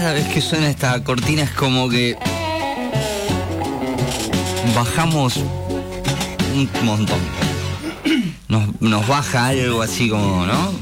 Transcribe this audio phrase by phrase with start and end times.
[0.00, 2.18] cada vez que suena esta cortina es como que
[4.74, 7.20] bajamos un montón.
[8.48, 10.72] Nos, nos baja algo así como, ¿no?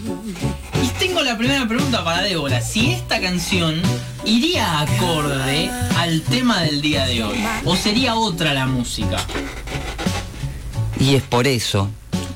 [0.83, 2.63] Y tengo la primera pregunta para Débora.
[2.63, 3.83] Si esta canción
[4.25, 9.19] iría acorde al tema del día de hoy, o sería otra la música.
[10.99, 11.91] Y es por eso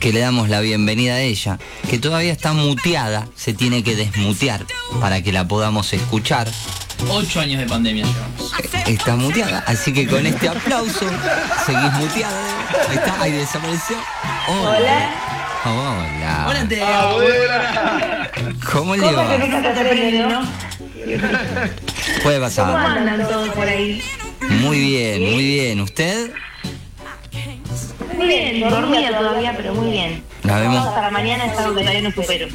[0.07, 1.59] que le damos la bienvenida a ella,
[1.91, 4.65] que todavía está muteada, se tiene que desmutear
[5.01, 6.47] para que la podamos escuchar.
[7.11, 8.53] Ocho años de pandemia llevamos.
[8.87, 11.07] Está muteada, así que con este aplauso
[11.67, 12.41] seguís muteada.
[12.89, 13.97] Ahí está, ahí desapareció.
[14.47, 15.11] Hola.
[15.65, 16.47] Hola.
[16.51, 18.31] Hola, Débora.
[18.71, 20.45] ¿Cómo le Cosa que va?
[22.23, 22.77] Puede ¿Cómo pasar.
[22.77, 24.01] andan todos por ahí?
[24.61, 25.81] Muy bien, muy bien.
[25.81, 26.31] ¿Usted?
[28.17, 30.23] Muy bien, dormida todavía, pero muy bien.
[30.43, 30.87] La vemos.
[30.87, 32.49] Hasta la mañana es algo que todavía no supero.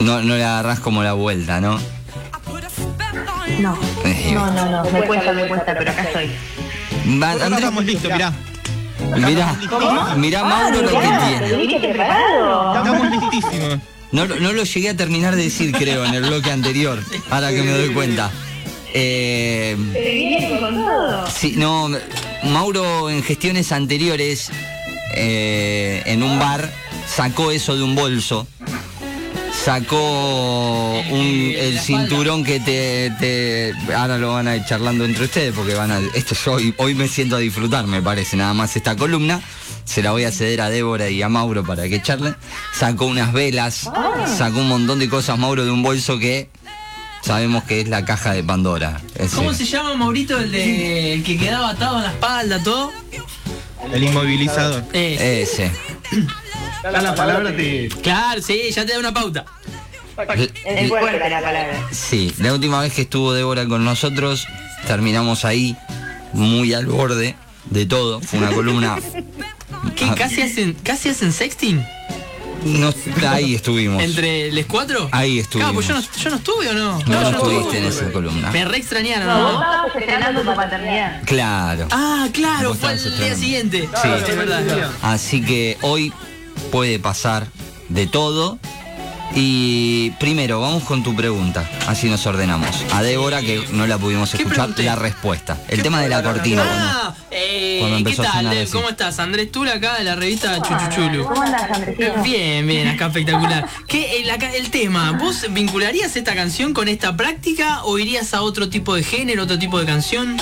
[0.00, 1.78] No, no le agarrás como la vuelta, ¿no?
[3.60, 3.76] No,
[4.32, 6.30] no, no, no, me cuesta, me cuesta, pero acá estoy.
[7.22, 8.32] Va- Andrés, estamos listos, mirá.
[9.16, 9.54] mirá,
[10.16, 11.48] mirá Mauro lo que tiene.
[11.50, 12.74] ¿Lo viste preparado?
[12.76, 13.78] Estamos listísimos.
[14.12, 16.98] No, lo- no lo llegué a terminar de decir, creo, en el bloque anterior.
[17.30, 18.30] Ahora que me doy cuenta.
[18.92, 19.76] Eh,
[21.32, 21.88] sí, no,
[22.44, 24.50] Mauro en gestiones anteriores,
[25.14, 26.72] eh, en un bar,
[27.06, 28.46] sacó eso de un bolso.
[29.64, 35.52] Sacó un- el cinturón que te, te- Ahora lo van a ir charlando entre ustedes
[35.54, 36.00] porque van a...
[36.14, 39.40] Esto yo hoy, hoy me siento a disfrutar, me parece, nada más esta columna.
[39.84, 42.36] Se la voy a ceder a Débora y a Mauro para que charlen.
[42.78, 43.90] Sacó unas velas,
[44.38, 46.48] sacó un montón de cosas, Mauro, de un bolso que
[47.22, 49.00] sabemos que es la caja de Pandora.
[49.16, 49.36] Ese.
[49.36, 52.92] ¿Cómo se llama Maurito el, de, el que quedaba atado en la espalda, todo?
[53.92, 54.84] El inmovilizador.
[54.92, 55.70] Ese.
[56.82, 57.88] Ya la palabra te.
[58.02, 59.44] claro, sí, ya te da una pauta.
[60.64, 61.88] Es fuerte la palabra.
[61.90, 64.46] Sí, la última vez que estuvo Débora con nosotros,
[64.86, 65.76] terminamos ahí,
[66.32, 67.36] muy al borde
[67.70, 68.20] de todo.
[68.20, 68.98] Fue una columna.
[69.96, 70.04] ¿Qué?
[70.04, 71.84] Ah, ¿Casi hacen, casi hacen sexting?
[72.64, 72.92] No-
[73.28, 74.02] ahí estuvimos.
[74.02, 75.08] ¿Entre les cuatro?
[75.12, 75.70] Ahí estuvimos.
[75.72, 76.98] Claro, pues yo no, yo no estuve o no.
[77.06, 78.50] No, estuviste en esa columna.
[78.50, 79.60] Me re extrañaron, No, vos ¿no?
[79.60, 81.22] estabas estrenando tu paternidad.
[81.24, 81.88] Claro.
[81.90, 83.88] Ah, claro, fue el día siguiente.
[84.02, 84.08] Sí.
[84.28, 84.90] es verdad.
[85.02, 86.12] Así que hoy
[86.70, 87.46] puede pasar
[87.88, 88.58] de todo.
[89.34, 92.68] Y primero, vamos con tu pregunta, así nos ordenamos.
[92.92, 94.82] A Débora, que no la pudimos ¿Qué escuchar, pregunté?
[94.82, 95.56] la respuesta.
[95.68, 96.64] El tema de la cortina.
[96.66, 98.46] Ah, eh, cuando ¿qué empezó a tal?
[98.48, 98.72] así.
[98.72, 99.18] ¿Cómo estás?
[99.20, 101.24] Andrés Tula acá de la revista Chuchuchulu.
[101.26, 102.22] ¿Cómo andas, Andresito?
[102.24, 103.68] Bien, bien, acá espectacular.
[103.86, 108.42] ¿Qué, el, acá- el tema, ¿vos vincularías esta canción con esta práctica o irías a
[108.42, 110.36] otro tipo de género, otro tipo de canción?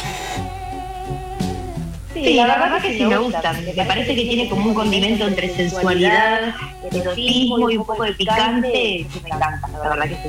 [2.23, 3.53] Sí, la verdad que sí me gusta.
[3.53, 6.55] Me parece que tiene como un condimento entre sensualidad,
[6.91, 9.07] erotismo y un poco de picante.
[9.23, 10.29] Me encanta, la verdad que sí.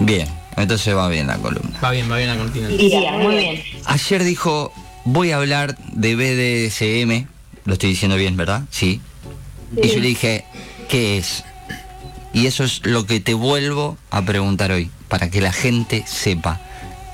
[0.00, 1.78] Bien, entonces va bien la columna.
[1.82, 2.70] Va bien, va bien la cortina.
[2.70, 3.62] Iría, muy bien.
[3.86, 4.72] Ayer dijo,
[5.04, 7.26] voy a hablar de BDSM.
[7.64, 8.62] Lo estoy diciendo bien, ¿verdad?
[8.70, 9.00] Sí.
[9.76, 10.44] Y yo le dije,
[10.88, 11.44] ¿qué es?
[12.32, 16.60] Y eso es lo que te vuelvo a preguntar hoy, para que la gente sepa.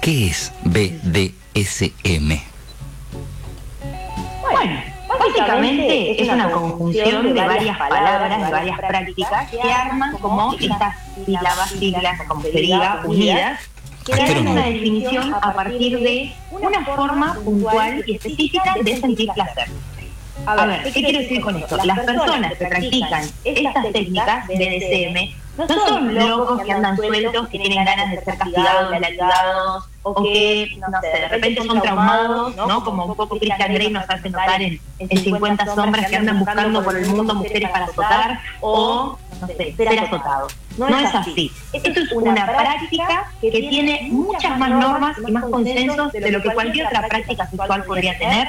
[0.00, 2.51] ¿Qué es BDSM?
[4.62, 4.80] Bueno,
[5.18, 10.96] básicamente es una conjunción de varias palabras, de varias prácticas que arman como estas
[11.26, 13.60] sílabas, siglas, como se diga, unidas,
[14.04, 19.68] que dan una definición a partir de una forma puntual y específica de sentir placer.
[20.46, 21.76] A ver, ¿qué quiero decir con esto?
[21.84, 27.58] Las personas que practican estas técnicas de DSM no son locos que andan sueltos, que
[27.58, 32.82] tienen ganas de ser castigados, latigados, o que, no sé, de repente son traumados, ¿no?
[32.84, 36.82] Como un poco Christian Grey nos hace notar en, en 50 sombras que andan buscando
[36.82, 40.56] por el mundo mujeres para azotar, o, no sé, ser azotados.
[40.78, 41.52] No es así.
[41.72, 46.50] Esto es una práctica que tiene muchas más normas y más consensos de lo que
[46.54, 48.48] cualquier otra práctica sexual podría tener,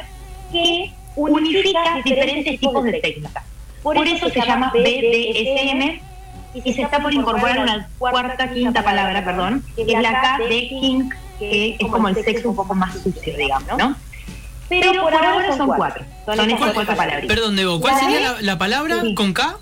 [0.51, 3.43] que unifica diferentes tipos de técnicas.
[3.83, 6.12] Por eso se llama BDSM
[6.53, 10.67] y se está por incorporar una cuarta, quinta palabra, perdón, que es la K de
[10.69, 13.95] kink, que es como el sexo un poco más sucio, digamos, ¿no?
[14.69, 17.25] Pero por ahora son cuatro, son estas cuatro palabras.
[17.27, 19.13] Perdón, Debo, ¿cuál sería la, la palabra Sí.
[19.15, 19.57] con K?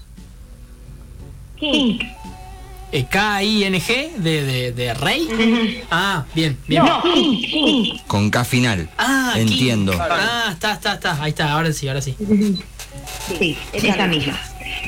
[1.59, 2.03] Kink.
[2.93, 5.81] Eh, K-I-N-G de, de, de rey.
[5.91, 6.83] Ah, bien, bien.
[6.83, 8.01] No, kink, kink.
[8.05, 8.89] Con K final.
[8.97, 9.41] Ah, King.
[9.43, 9.93] Entiendo.
[9.97, 11.23] Ah, está, está, está.
[11.23, 12.15] Ahí está, ahora sí, ahora sí.
[13.38, 14.39] Sí, esa misma.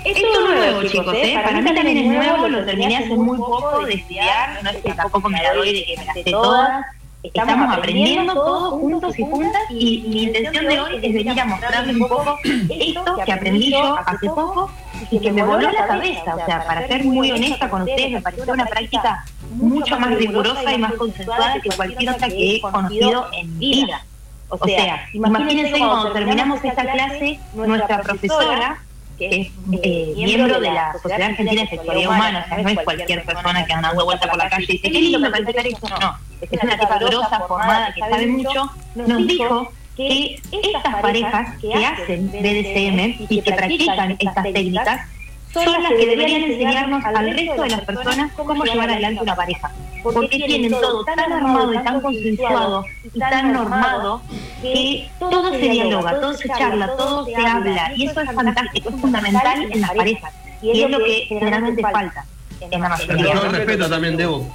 [0.06, 1.40] Esto es nuevo, chicos, ¿eh?
[1.44, 4.94] Para mí también es nuevo, lo terminé hace muy poco de estudiar, no es que
[4.94, 6.86] tampoco me la doy de que me las sé todas.
[7.24, 11.96] Estamos aprendiendo todos juntos y juntas y mi intención de hoy es venir a mostrarles
[11.96, 14.70] un poco esto que aprendí yo hace poco
[15.10, 16.36] y que me voló la cabeza.
[16.36, 20.74] O sea, para ser muy honesta con ustedes, me pareció una práctica mucho más rigurosa
[20.74, 24.06] y más consensuada que cualquier otra que he conocido en mi vida.
[24.50, 28.82] O sea, imagínense cuando terminamos esta clase, nuestra profesora,
[29.18, 29.48] que es
[29.84, 33.66] eh, miembro de la Sociedad Argentina de Sexualidad Humana, o sea, no es cualquier persona
[33.66, 36.64] que anda dando vuelta por la calle y dice, qué lindo practicar esto, no, es
[36.64, 43.26] una tipa grosa, formada, que sabe mucho, nos dijo que estas parejas que hacen BDSM
[43.30, 45.08] y que practican estas técnicas
[45.54, 49.72] son las que deberían enseñarnos al resto de las personas cómo llevar adelante una pareja.
[50.02, 54.22] Porque tienen todo tan armado y tan consensuado y tan normado
[54.62, 57.92] que todo se dialoga, todo se charla, todo se habla.
[57.96, 60.34] Y eso es fantástico, es fundamental en las parejas.
[60.62, 62.26] Y es lo que generalmente falta
[62.60, 63.34] en la mayoría.
[63.34, 64.54] el respeto también, Debo.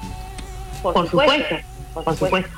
[0.83, 1.57] Por supuesto,
[1.95, 2.51] por supuesto.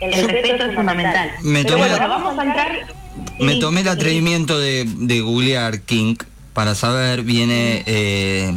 [0.00, 1.30] El respeto es fundamental.
[1.42, 2.72] Me Pero tomé bueno, la- vamos a entrar...
[3.40, 6.16] Me tomé el atrevimiento de, de googlear King
[6.58, 8.52] para saber, viene eh,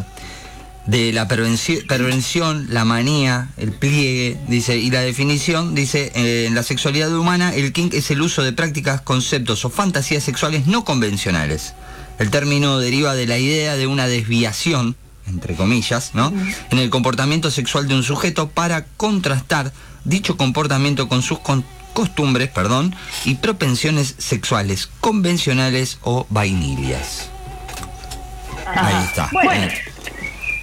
[0.87, 6.55] de la prevenci- prevención, la manía, el pliegue, dice, y la definición, dice, eh, en
[6.55, 10.83] la sexualidad humana, el kink es el uso de prácticas, conceptos o fantasías sexuales no
[10.83, 11.75] convencionales.
[12.17, 14.95] El término deriva de la idea de una desviación,
[15.27, 16.33] entre comillas, ¿no?
[16.71, 19.71] En el comportamiento sexual de un sujeto para contrastar
[20.05, 21.63] dicho comportamiento con sus con-
[21.93, 22.95] costumbres, perdón,
[23.25, 27.27] y propensiones sexuales convencionales o vainillas.
[28.71, 28.87] Ajá.
[28.87, 29.29] Ahí está.
[29.31, 29.67] Bueno,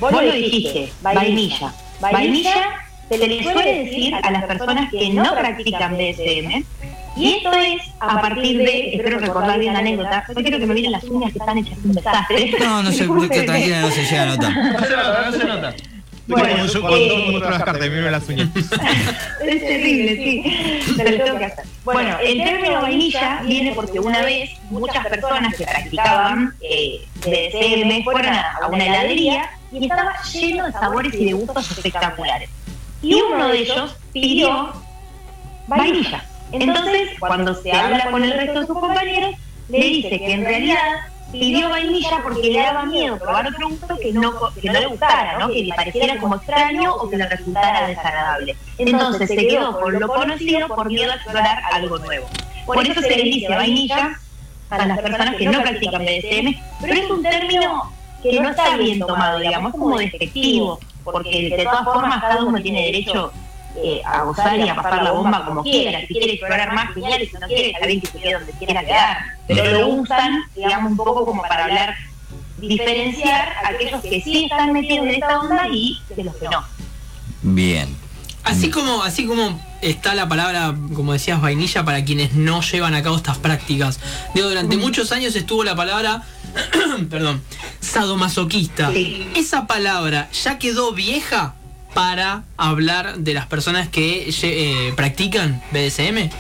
[0.01, 1.73] vos lo dijiste, vainilla.
[2.01, 6.65] Vainilla se le suele decir a las personas que no practican BSM.
[7.17, 10.75] Y esto es a partir de, espero recordar bien la anécdota, no quiero que me
[10.75, 12.53] miren las uñas que están hechas un desastre.
[12.61, 13.05] No, no se,
[13.45, 14.53] tranquila, no se llega a notar.
[14.57, 15.75] No se nota, no se nota.
[16.29, 18.49] Bueno, Como yo eh, cuando muestro las cartas, miro las uñas.
[18.55, 20.93] Es terrible, sí.
[20.97, 21.65] Pero lo tengo que hacer.
[21.85, 28.27] Bueno, el término vainilla viene porque una vez muchas personas que practicaban eh, BDSM fueron
[28.27, 32.51] a, a una heladería y estaba lleno de sabores y de gustos espectaculares.
[33.01, 34.73] Y uno de ellos pidió
[35.67, 36.25] vainilla.
[36.53, 39.35] Entonces, cuando se habla con el resto de sus compañeros,
[39.69, 40.77] le dice que en realidad
[41.33, 45.39] pidió vainilla porque le daba miedo probar otro gusto que no, que no le gustara,
[45.39, 45.49] ¿no?
[45.49, 48.57] que le pareciera como extraño o que le resultara desagradable.
[48.79, 52.27] Entonces se quedó con lo conocido por miedo a explorar algo nuevo.
[52.67, 54.19] Por eso se le dice vainilla
[54.71, 57.93] a las personas que no practican BDSM, pero es un término
[58.23, 62.87] que no está bien tomado, digamos, como despectivo, porque de todas formas cada uno tiene
[62.87, 63.33] derecho
[63.83, 66.01] eh, a gozar y a pasar la bomba como quiera.
[66.01, 68.53] Si quiere explorar más, genial, y si no quiere, está bien que se quede donde
[68.53, 69.17] quiera quedar.
[69.47, 71.95] Pero lo usan, digamos, un poco como para hablar,
[72.59, 76.65] diferenciar a aquellos que sí están metidos en esta onda y de los que no.
[77.43, 77.97] Bien.
[78.45, 83.03] Así como, así como está la palabra, como decías, vainilla para quienes no llevan a
[83.03, 84.01] cabo estas prácticas.
[84.35, 86.23] Digo, durante muchos años estuvo la palabra,
[87.11, 87.43] perdón,
[87.81, 88.91] sadomasoquista.
[88.93, 89.31] Sí.
[89.37, 91.55] Esa palabra ya quedó vieja
[91.95, 96.31] para hablar de las personas que eh, practican BDSM.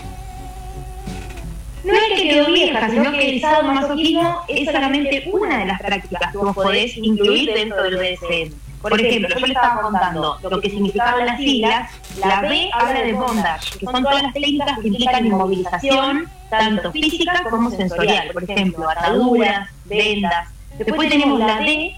[1.84, 6.32] No es que quedó vieja, sino que el sadomasoquismo es solamente una de las prácticas
[6.32, 8.54] que vos podés incluir dentro del BDSM.
[8.82, 11.90] Por ejemplo, yo le estaba contando lo que significaban las siglas.
[12.20, 17.42] La B habla de bondage, que son todas las técnicas que implican inmovilización, tanto física
[17.50, 18.30] como sensorial.
[18.32, 20.48] Por ejemplo, ataduras, vendas.
[20.78, 21.96] Después tenemos la D,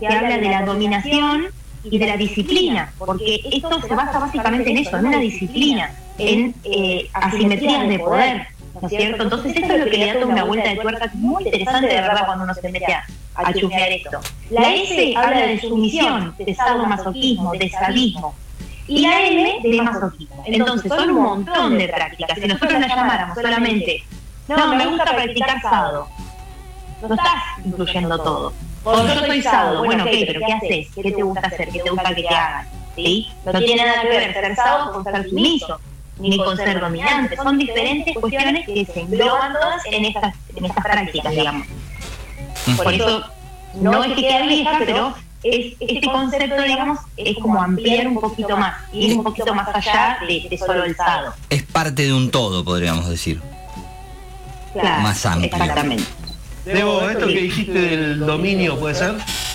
[0.00, 1.48] que habla de la dominación
[1.84, 6.54] y de la disciplina, porque esto se basa básicamente en eso, en una disciplina, en
[6.64, 8.46] eh, asimetrías de poder.
[8.80, 9.22] ¿no es cierto?
[9.22, 12.26] Entonces esto es lo que le da una vuelta de tuerca muy interesante de verdad
[12.26, 13.04] cuando uno se mete a,
[13.34, 14.20] a chusmear esto.
[14.50, 18.34] La S habla de sumisión, de sadomasoquismo, de sadismo.
[18.88, 20.42] Y la M de masoquismo.
[20.46, 22.38] Entonces son un montón de prácticas.
[22.38, 24.04] Si nosotros las llamáramos solamente,
[24.48, 26.08] no, me gusta practicar sado,
[27.00, 28.52] no estás incluyendo todo.
[28.84, 30.88] O yo soy sado, bueno, ok, pero ¿qué haces?
[30.94, 31.68] ¿Qué te gusta hacer?
[31.68, 32.66] ¿Qué te gusta que te hagan?
[32.96, 33.28] ¿Sí?
[33.44, 35.80] No tiene nada que ver ser sado con ser sumiso
[36.18, 37.36] ni con ser dominante.
[37.36, 41.66] Son diferentes cuestiones que se engloban todas en estas, en estas prácticas, digamos.
[42.76, 43.24] Por eso,
[43.74, 48.56] no es que quede vieja, pero es, este concepto, digamos, es como ampliar un poquito
[48.56, 51.34] más, ir un poquito más allá de, de solo el sado.
[51.50, 53.40] Es parte de un todo, podríamos decir.
[54.72, 55.52] Claro, Más amplio.
[55.52, 56.04] Exactamente.
[56.64, 59.14] Debo, esto que dijiste del dominio, ¿puede ser?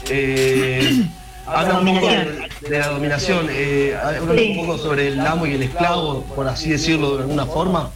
[0.10, 1.04] Eh,
[1.48, 3.48] habla un poco de, de la dominación.
[3.50, 4.56] Eh, habla Sí.
[4.58, 7.92] un poco sobre el amo y el esclavo, por así decirlo de alguna forma.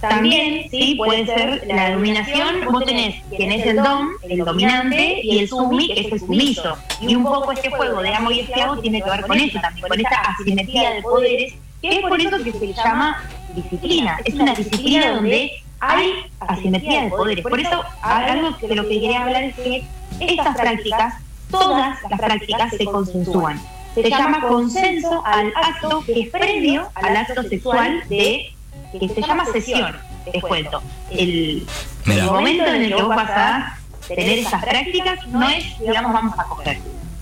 [0.00, 2.64] También, sí, puede ser la dominación.
[2.72, 6.76] Vos tenés quien es el dom, el dominante, y el sumi, que es el sumiso.
[7.00, 9.86] Y un poco este juego de amo y esclavo tiene que ver con eso también,
[9.86, 13.22] con esta asimetría de poderes, que es por eso que se llama
[13.54, 14.18] disciplina.
[14.24, 17.42] Es una disciplina donde hay asimetría de poderes.
[17.42, 19.84] Por eso, algo de lo que quería hablar es que
[20.20, 21.14] estas prácticas,
[21.50, 23.60] todas las prácticas se consensúan.
[23.94, 28.52] se llama consenso al acto que es previo al acto sexual de
[28.92, 29.96] que se llama sesión,
[30.30, 30.80] te cuento.
[31.10, 31.66] El,
[32.06, 36.38] el momento en el que vos vas a tener esas prácticas no es, digamos, vamos
[36.38, 36.78] a coger.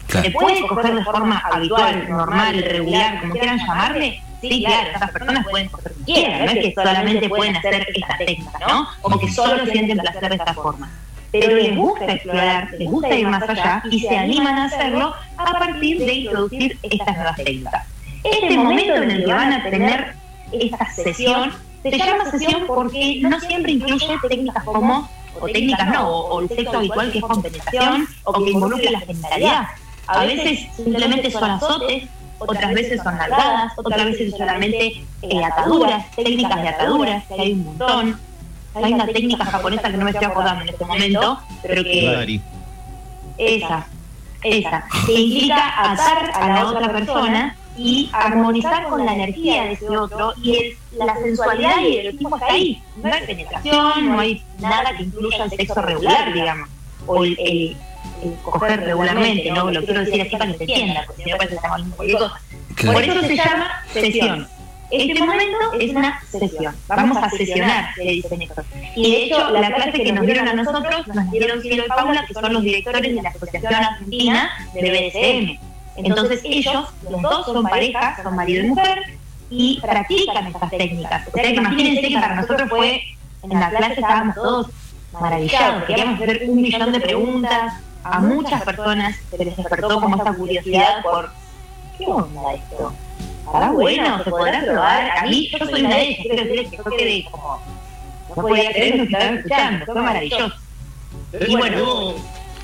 [0.07, 4.23] ¿Se puede coger de forma habitual, normal, regular, como quieran llamarle?
[4.41, 8.17] Sí, claro, esas personas pueden coger si quieran, no es que solamente pueden hacer esta
[8.17, 8.89] técnica, ¿no?
[9.03, 10.91] O que solo sienten placer de esta forma.
[11.33, 15.53] Pero les gusta explorar, les gusta ir más allá y se animan a hacerlo a
[15.53, 17.87] partir de introducir estas nuevas técnicas.
[18.25, 20.15] Este momento en el que van a tener
[20.53, 25.09] esta sesión se llama sesión porque no siempre incluye técnicas como,
[25.41, 29.01] o técnicas no, o, el sexo habitual que es con penetración o que involucre la
[29.01, 29.69] genitalidad.
[30.07, 32.09] A veces simplemente son azotes,
[32.41, 37.65] otras veces son nalgadas, otras veces solamente eh, ataduras, técnicas de ataduras, que hay un
[37.65, 38.21] montón.
[38.75, 42.01] Hay una técnica japonesa que no me estoy acordando en este momento, pero que
[43.39, 43.87] esa,
[44.43, 49.89] esa, que implica atar a la otra persona y armonizar con la energía de ese
[49.97, 52.83] otro y el- la sensualidad y el erotismo está ahí.
[53.03, 56.69] No hay penetración, no hay nada que incluya el sexo regular, digamos,
[57.07, 57.77] o el, el-
[58.23, 59.71] el coger regularmente, ¿no?
[59.71, 61.91] Lo quiero decir así para que se entienda, porque si no parece que estamos hablando
[61.91, 62.41] de cualquier cosa.
[62.75, 62.93] Claro.
[62.93, 64.49] Por eso se llama sesión.
[64.91, 66.75] Este momento es una sesión.
[66.89, 68.57] Vamos a sesionar, le dicen ellos.
[68.97, 72.25] Y de hecho, la clase que nos dieron a nosotros, nos dieron Ciro y Paula,
[72.27, 75.71] que son los directores de la Asociación Argentina de BDSM.
[75.97, 78.99] Entonces ellos, los dos son pareja, son marido y mujer,
[79.51, 81.29] y practican estas técnicas.
[81.29, 83.03] O sea que imagínense que para nosotros fue,
[83.43, 84.67] en la clase estábamos todos
[85.13, 90.33] maravillados, queríamos hacer un millón de preguntas, a muchas personas se les despertó como esta
[90.33, 91.31] curiosidad por,
[91.99, 92.93] ¿qué onda esto?
[93.47, 94.23] ¿Estará bueno?
[94.25, 95.11] ¿Se podrá probar?
[95.19, 97.63] A mí, yo soy una de ellas, quiero decir que yo quedé como,
[98.29, 100.55] no podía creer lo que estaba escuchando, fue maravilloso.
[101.49, 102.15] Y bueno,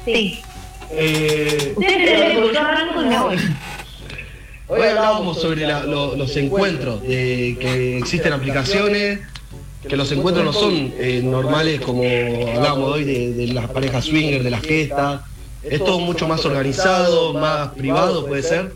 [0.05, 0.43] sí.
[0.91, 3.37] Eh, Ustedes yo arranco y me voy.
[4.69, 9.21] Hoy hablábamos sobre la- lo- los encuentros, de que existen aplicaciones,
[9.89, 14.51] que los encuentros no son eh, normales como hablábamos hoy de, las parejas swinger, de
[14.51, 15.23] las gestas.
[15.63, 18.73] Es todo mucho más organizado, más privado, puede ser.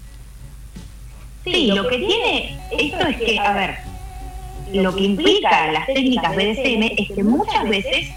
[1.45, 3.77] Sí, lo que tiene esto es que, a ver,
[4.73, 8.09] lo que implica las técnicas BDSM es que muchas veces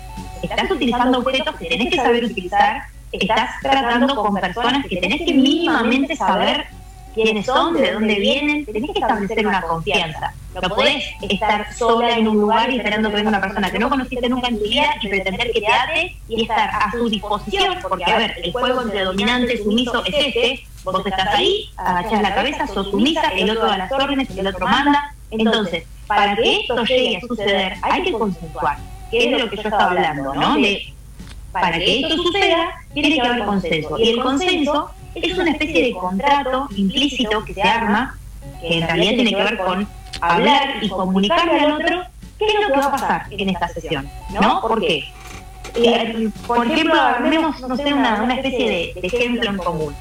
[0.41, 5.33] estás utilizando objetos que tenés que saber utilizar, estás tratando con personas que tenés que
[5.33, 6.65] mínimamente saber
[7.13, 10.33] quiénes son, de dónde vienen, tenés que establecer una confianza.
[10.61, 14.29] No podés estar sola en un lugar esperando que venga una persona que no conociste
[14.29, 18.11] nunca en tu vida y pretender que te ate y estar a su disposición, porque
[18.11, 22.35] a ver, el juego entre dominante y sumiso es este, vos estás ahí, agachás la
[22.35, 25.13] cabeza, sos sumisa, el otro da las órdenes, el otro manda.
[25.31, 28.77] Entonces, para que esto llegue a suceder, hay que consensuar,
[29.09, 30.57] que es de lo que yo estaba hablando, ¿no?
[31.51, 33.97] Para que esto suceda, tiene que haber consenso.
[33.97, 38.17] Y el consenso es una especie de contrato implícito que se arma,
[38.61, 39.87] que en realidad tiene que ver con
[40.29, 42.03] hablar y comunicarle al otro
[42.39, 44.61] qué es lo que va a pasar en esta sesión, ¿no?
[44.61, 45.05] ¿Por qué?
[45.75, 49.95] Eh, por ejemplo, armemos, no sé, una, una especie de, de ejemplo en común.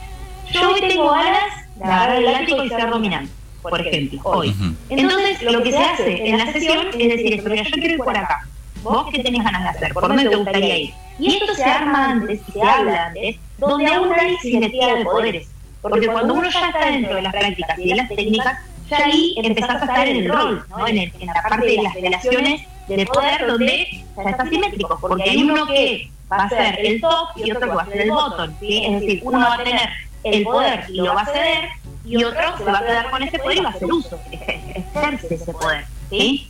[0.51, 4.55] Yo hoy tengo ganas de agarrar el látigo y ser dominante, por ejemplo, hoy.
[4.91, 7.99] Entonces, lo que se hace en la sesión es decir, esto, mira, yo quiero ir
[7.99, 8.47] por acá.
[8.83, 9.95] ¿Vos qué tenés ganas de hacer?
[9.95, 10.95] ¿Por dónde te gustaría ir?
[11.19, 15.49] Y esto se arma antes y se habla antes, donde aún hay simetría de poderes.
[15.81, 18.59] Porque cuando uno ya está dentro de las prácticas y de las técnicas,
[18.99, 20.87] ya ahí empezás a estar en el rol, ¿no?
[20.89, 24.99] en, el- en la parte de las relaciones de poder donde ya está simétrico.
[25.01, 28.01] Porque hay uno que va a ser el top y otro que va a ser
[28.03, 28.51] el bottom.
[28.61, 29.89] Es decir, uno va a tener
[30.25, 31.69] el poder y lo va a ceder,
[32.05, 34.61] y otro se va a quedar con ese poder y va a hacer uso, ejer-
[34.95, 35.85] ejerce ese poder.
[36.11, 36.49] ¿sí?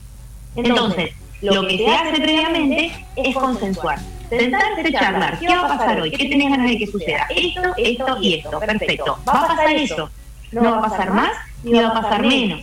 [0.56, 3.98] Entonces, lo que se hace previamente es consensuar.
[4.28, 5.38] Sentarse charlar.
[5.38, 6.10] ¿Qué va a pasar hoy?
[6.10, 7.26] ¿Qué tenés ganas de que suceda?
[7.28, 8.58] Esto, esto y esto.
[8.60, 9.18] Perfecto.
[9.28, 10.10] Va a pasar eso.
[10.52, 11.32] No va a pasar más
[11.62, 12.60] ni va a pasar menos.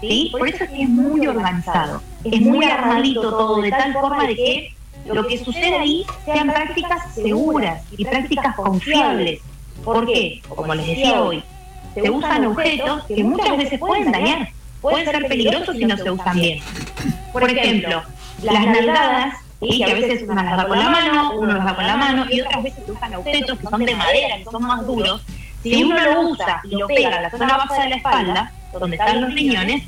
[0.00, 0.28] ¿Sí?
[0.32, 2.02] Por eso es que es muy organizado.
[2.24, 4.74] Es muy armadito todo, de tal forma de que
[5.06, 9.40] lo que sucede ahí sean prácticas seguras y prácticas confiables.
[9.84, 10.42] ¿Por qué?
[10.48, 11.42] Como les decía hoy,
[11.94, 14.48] se usan objetos que muchas veces pueden dañar,
[14.80, 16.60] pueden ser peligrosos si no se usan bien.
[17.32, 18.02] Por ejemplo,
[18.42, 19.78] las nalgadas, ¿sí?
[19.78, 22.26] que a veces uno las da con la mano, uno las da con la mano,
[22.30, 25.22] y otras veces se usan objetos que son de madera, que son más duros.
[25.70, 28.96] Si uno lo usa y lo pega a la zona baja de la espalda, donde
[28.96, 29.82] están los riñones,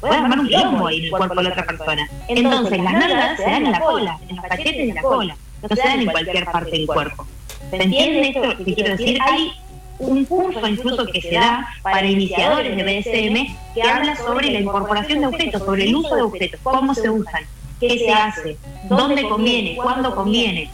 [0.00, 2.08] puede armar un quilombo ahí en el cuerpo de la otra persona.
[2.28, 5.68] Entonces, las nalgadas se dan en la cola, en los cachetes de la cola, no
[5.68, 7.26] se dan en cualquier parte del cuerpo.
[7.70, 9.18] ¿Se entiende esto que quiero decir?
[9.22, 9.52] Hay
[9.98, 15.20] un curso incluso que se da para iniciadores de BDSM que habla sobre la incorporación
[15.20, 17.44] de objetos, sobre el uso de objetos, cómo se usan,
[17.80, 18.56] qué se hace,
[18.88, 20.68] dónde conviene, cuándo conviene.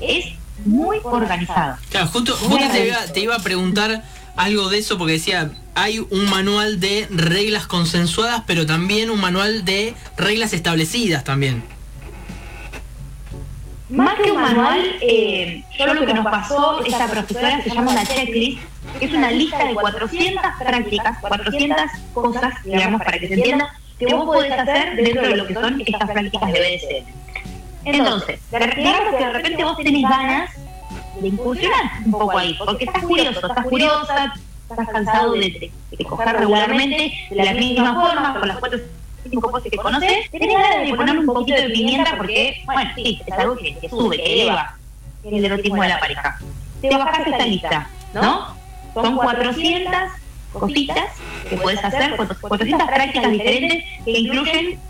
[0.00, 0.35] Es
[0.66, 1.76] muy organizado.
[1.90, 4.02] Claro, justo, justo te, iba, te iba a preguntar
[4.36, 9.64] algo de eso porque decía, hay un manual de reglas consensuadas, pero también un manual
[9.64, 11.62] de reglas establecidas también.
[13.88, 18.04] Más que un manual, eh, yo lo que nos pasó, esta profesora se llama una
[18.04, 18.60] checklist,
[18.98, 21.78] que es una lista de 400 prácticas, 400
[22.12, 25.80] cosas, digamos, para que se entienda, que vos podés hacer dentro de lo que son
[25.80, 27.25] estas prácticas de BDSM.
[27.86, 30.50] Entonces, digamos que de repente vos tenés ganas
[31.20, 34.34] de incursionar un poco ahí, porque estás curioso, estás curiosa,
[34.68, 38.80] estás cansado de, de, coger regularmente de la misma forma, con las cuatro
[39.30, 43.22] cinco cosas que conoces, tenés ganas de poner un poquito de pimienta porque, bueno, sí,
[43.24, 44.76] es algo que, que sube, que eleva
[45.24, 46.38] el erotismo de la pareja.
[46.80, 48.56] Te bajás esta lista, ¿no?
[48.94, 49.92] Son 400
[50.52, 51.04] cositas
[51.48, 54.80] que puedes hacer, 400 prácticas diferentes que incluyen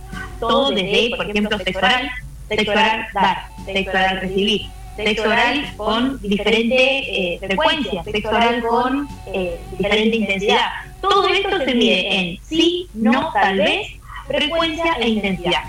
[0.41, 2.11] todo desde, por ejemplo, sexo oral,
[2.49, 4.63] sexo oral dar, sexo oral recibir,
[4.97, 10.69] sexo oral con diferente eh, frecuencia, sexo oral con eh, diferente intensidad.
[11.01, 13.89] Todo esto se mide en sí, no, tal vez,
[14.27, 15.63] frecuencia e intensidad.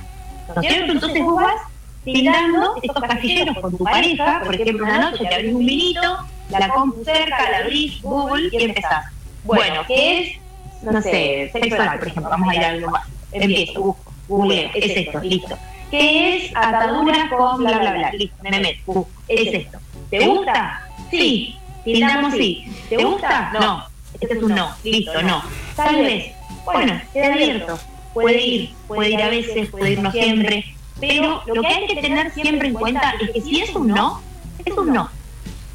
[0.55, 0.91] ¿No es cierto?
[0.93, 1.61] Entonces vos vas
[2.03, 6.17] pintando estos casilleros con tu pareja, por ejemplo, una noche te abrís un vinito,
[6.49, 9.05] la compu cerca, la abrís, Google y empezás.
[9.43, 10.39] Bueno, ¿qué es?
[10.83, 13.07] No sé, sexo oral, por ejemplo, vamos a ir a algo más.
[13.31, 15.57] Empiezo, busco, google, es esto, listo.
[15.89, 18.11] ¿Qué es atadura con bla bla bla?
[18.11, 19.79] Listo, me meto, busco, es esto.
[20.09, 20.87] ¿Te gusta?
[21.09, 22.71] Sí, pintamos sí.
[22.89, 23.51] ¿Te gusta?
[23.53, 23.85] No.
[24.19, 25.43] Este es un no, listo, no.
[25.75, 26.33] Tal vez.
[26.65, 27.79] Bueno, queda abierto.
[28.13, 30.65] Puede ir, puede ir a veces, puede ir no siempre.
[30.99, 34.21] Pero lo que hay que tener siempre en cuenta es que si es un no,
[34.65, 35.09] es un no.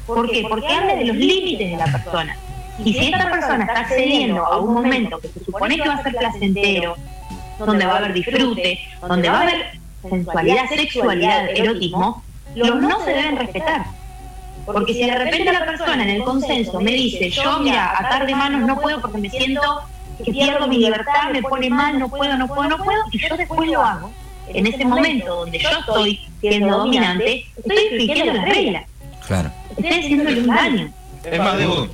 [0.05, 0.45] ¿Por qué?
[0.47, 2.37] Porque habla de los límites de la persona.
[2.83, 6.03] Y si esta persona está accediendo a un momento que se supone que va a
[6.03, 6.95] ser placentero,
[7.59, 12.23] donde va a haber disfrute, donde va a haber sensualidad, sexualidad, erotismo,
[12.55, 13.85] los no se deben respetar.
[14.65, 18.35] Porque si de repente la persona en el consenso me dice, yo mira, atar de
[18.35, 19.61] manos no puedo porque me siento
[20.23, 23.35] que pierdo mi libertad, me pone mal, no puedo, no puedo, no puedo, y yo
[23.35, 24.11] después lo hago,
[24.47, 28.85] en ese momento donde yo estoy siendo dominante, estoy infringiendo las reglas.
[29.27, 29.51] Claro.
[29.71, 30.93] Estoy haciéndole un daño.
[31.23, 31.87] Es más, digo,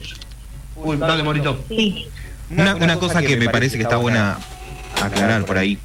[0.75, 1.59] uy, dale, Morito.
[1.69, 2.07] Sí.
[2.51, 4.37] Una, una cosa que me parece que está buena
[5.01, 5.77] aclarar por ahí,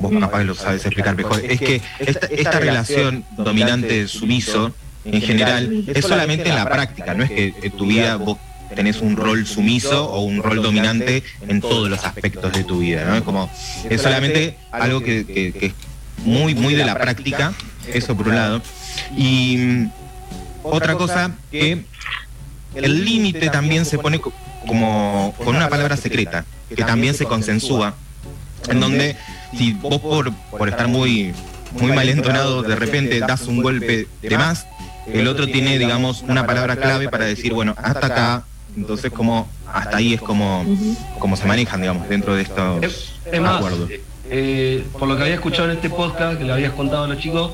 [0.00, 6.04] vos capaz lo sabes explicar mejor, es que esta, esta relación dominante-sumiso en general es
[6.04, 8.38] solamente en la práctica, no es que en tu vida vos
[8.74, 13.04] tenés un rol sumiso o un rol dominante en todos los aspectos de tu vida,
[13.04, 13.16] ¿no?
[13.16, 13.50] Es como,
[13.88, 15.74] es solamente algo que, que- que es
[16.24, 17.52] muy, muy de la práctica,
[17.92, 18.62] eso por un lado.
[19.16, 19.90] Y mm,
[20.64, 21.84] otra cosa que
[22.74, 24.32] el límite también se pone co-
[24.66, 27.94] como con una palabra secreta, que también se consensúa,
[28.68, 29.16] en donde
[29.56, 31.32] si vos por, por estar muy,
[31.80, 34.66] muy mal entonado de repente das un golpe de más,
[35.06, 38.44] el otro tiene, digamos, una palabra clave para decir, bueno, hasta acá,
[38.76, 40.64] entonces como hasta ahí es como,
[41.18, 43.12] como se manejan, digamos, dentro de estos
[43.44, 43.90] acuerdos.
[44.30, 47.18] eh, por lo que había escuchado en este podcast, que le habías contado a los
[47.18, 47.52] chicos,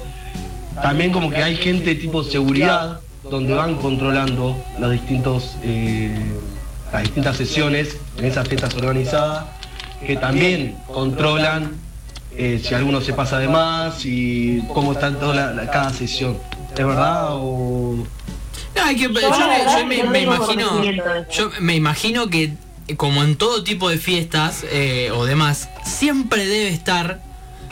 [0.83, 6.15] también como que hay gente tipo seguridad, donde van controlando los distintos, eh,
[6.93, 9.47] las distintas sesiones en esas fiestas organizadas,
[10.07, 11.73] que también controlan
[12.37, 16.39] eh, si alguno se pasa de más y cómo está toda la, la- cada sesión.
[16.77, 17.97] ¿Es verdad o...?
[18.77, 20.83] No, hay que, yo, me- verdad yo me, que no me tengo imagino,
[21.33, 22.53] yo me imagino que
[22.89, 27.21] eh, como en todo tipo de fiestas eh, o demás, siempre debe estar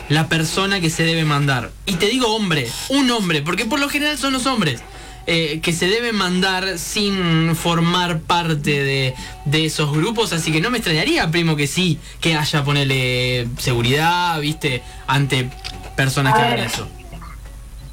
[0.09, 1.71] la persona que se debe mandar.
[1.85, 4.81] Y te digo hombre, un hombre, porque por lo general son los hombres.
[5.27, 9.13] Eh, que se deben mandar sin formar parte de,
[9.45, 14.39] de esos grupos, así que no me extrañaría, primo, que sí, que haya, ponele, seguridad,
[14.39, 15.49] viste, ante
[15.95, 16.65] personas que A hagan ver.
[16.67, 16.87] eso.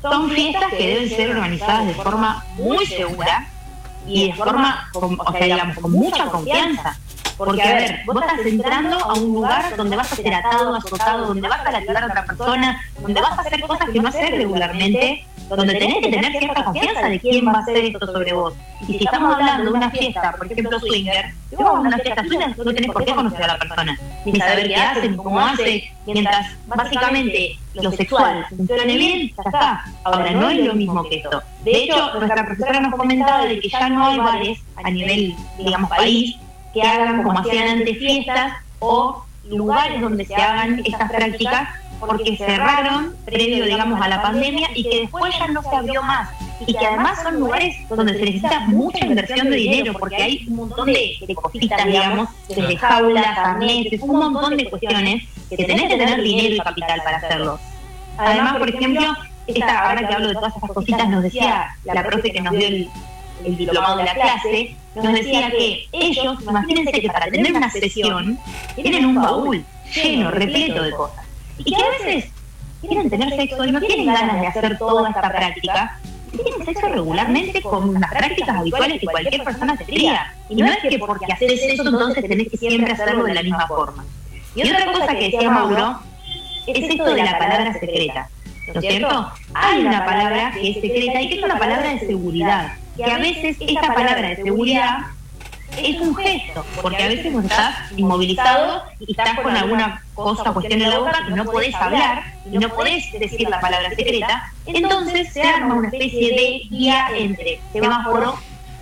[0.03, 3.49] Son fiestas que deben ser organizadas de forma muy segura
[4.07, 6.99] y de forma, con- o sea, digamos, con mucha confianza.
[7.37, 11.27] Porque, a ver, vos estás entrando a un lugar donde vas a ser atado, azotado,
[11.27, 14.31] donde vas a latigar a otra persona, donde vas a hacer cosas que no haces
[14.31, 18.55] regularmente, donde tenés que tener cierta confianza de quién va a hacer esto sobre vos.
[18.89, 21.99] Y si estamos hablando de una fiesta, por ejemplo, swinger, si vos vas a una
[21.99, 25.17] fiesta swinger, no tenés por qué conocer a la persona, ni saber qué hace, ni
[25.17, 29.85] cómo hace, mientras básicamente lo sexual funcione bien, ya está.
[30.05, 31.43] Ahora, no es lo mismo que esto.
[31.65, 35.91] De hecho, nuestra profesora nos comentaba de que ya no hay bares a nivel, digamos,
[35.91, 36.37] país,
[36.77, 43.17] que hagan como hacían antes fiestas o lugares donde se hagan estas prácticas porque cerraron
[43.25, 46.29] previo, digamos, a la pandemia y que después ya no se abrió más.
[46.67, 50.57] Y que además son lugares donde se necesita mucha inversión de dinero porque hay un
[50.57, 55.97] montón de, de cositas, digamos, desde jaulas, arneses, un montón de cuestiones que tenés que
[55.97, 57.59] tener dinero y capital para hacerlo.
[58.19, 59.15] Además, por ejemplo,
[59.47, 62.67] esta, ahora que hablo de todas estas cositas, nos decía la profe que nos dio
[62.67, 62.91] el,
[63.45, 68.39] el diplomado de la clase, nos decía que ellos, imagínense que para tener una sesión,
[68.75, 71.25] tienen un baúl lleno, repleto de cosas.
[71.59, 72.31] Y que a veces
[72.81, 75.99] quieren tener sexo y no tienen ganas de hacer toda esta práctica,
[76.31, 80.35] tienen sexo regularmente con las prácticas habituales que cualquier persona tendría.
[80.49, 83.67] Y no es que porque haces eso entonces tenés que siempre hacerlo de la misma
[83.67, 84.05] forma.
[84.55, 86.01] Y otra cosa que decía Mauro
[86.67, 88.29] es esto de la palabra secreta.
[88.67, 89.33] ¿No es cierto?
[89.55, 92.73] Hay una palabra que es secreta y que es una palabra de seguridad.
[92.97, 94.99] Que a veces esta palabra de seguridad
[95.77, 100.81] es un gesto, porque a veces vos estás inmovilizado y estás con alguna cosa, cuestión
[100.81, 105.33] en la boca que no podés hablar y no podés decir la palabra secreta, entonces
[105.33, 108.39] se arma una especie de guía entre semáforo,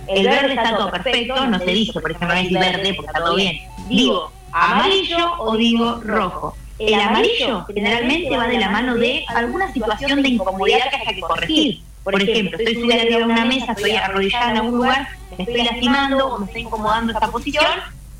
[0.07, 3.35] el verde está todo perfecto, no se dice, por ejemplo, es verde porque está todo
[3.35, 6.55] bien, digo amarillo o digo rojo.
[6.77, 11.21] El amarillo generalmente va de la mano de alguna situación de incomodidad que haya que
[11.21, 11.81] corregir.
[12.05, 15.63] Por ejemplo, estoy subida arriba de una mesa, estoy arrodillada en algún lugar, me estoy
[15.63, 17.65] lastimando o me estoy incomodando esta posición,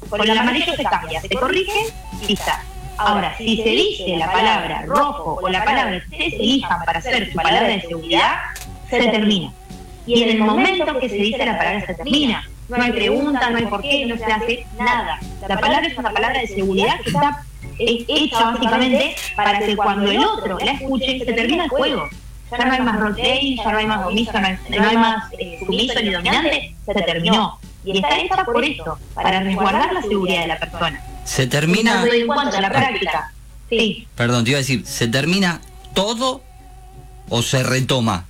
[0.10, 1.94] con el amarillo se cambia, se corrige
[2.28, 2.64] y está.
[2.98, 7.30] Ahora, si se dice la palabra rojo o la palabra que ustedes elijan para hacer
[7.30, 8.34] su palabra de seguridad,
[8.90, 9.54] se termina.
[10.08, 12.44] Y en el momento que se dice la palabra se termina.
[12.68, 15.20] No hay pregunta, no hay por qué, no se hace nada.
[15.48, 17.44] La palabra es una palabra de seguridad que está
[17.78, 22.10] hecha básicamente para que cuando el otro la escuche se termina el juego
[22.58, 25.34] ya no hay más roleplay, ya no hay más domiso, no hay, no hay más
[25.38, 27.60] eh, sumiso ni dominante, se terminó.
[27.84, 31.04] Y está hecha por esto, para resguardar la seguridad de la persona.
[31.24, 32.04] Se termina.
[32.04, 33.32] En cuanto a la práctica.
[33.70, 34.08] Sí.
[34.16, 35.62] Perdón, te iba a decir, ¿se termina
[35.94, 36.42] todo
[37.30, 38.26] o se retoma?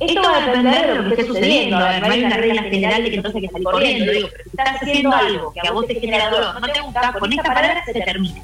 [0.00, 1.76] Esto va a depender de lo que esté sucediendo.
[1.76, 4.12] A ver, no hay una regla general de que entonces hay que salir corriendo.
[4.12, 7.12] Digo, pero si estás haciendo algo que a vos te genera dolor, no te gusta,
[7.18, 8.40] con esta palabra se termina.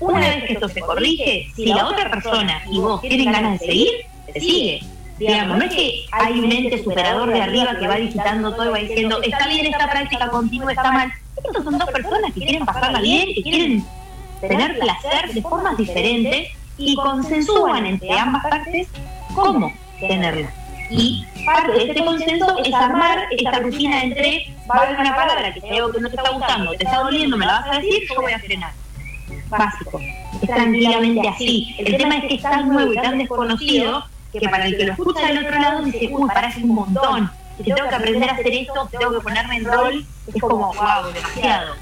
[0.00, 3.66] Una vez que esto se corrige, si la otra persona y vos tienen ganas de
[3.66, 3.90] seguir,
[4.32, 4.80] se sigue.
[5.18, 8.68] Digamos, no es que hay un ente superador de arriba que va visitando todo y
[8.70, 11.12] va diciendo, está bien esta práctica continua, está mal.
[11.36, 13.84] Estos son dos personas que quieren pasarla bien, que quieren
[14.40, 18.88] tener placer de formas diferentes y consensúan entre ambas partes
[19.34, 20.52] cómo tenerla.
[20.90, 25.54] Y parte de este consenso es armar esta rutina entre, va a haber una palabra
[25.54, 27.80] que te algo que no te está gustando, te está doliendo, me la vas a
[27.80, 28.83] decir, yo voy a frenar
[29.58, 30.00] básico.
[30.40, 31.74] Es tranquilamente así.
[31.78, 34.92] El tema es que es tan nuevo y tan desconocido que para el que lo
[34.92, 37.30] escucha del otro lado dice, uy, parece un montón.
[37.56, 41.12] Si tengo que aprender a hacer esto, tengo que ponerme en rol, es como, wow,
[41.12, 41.74] demasiado.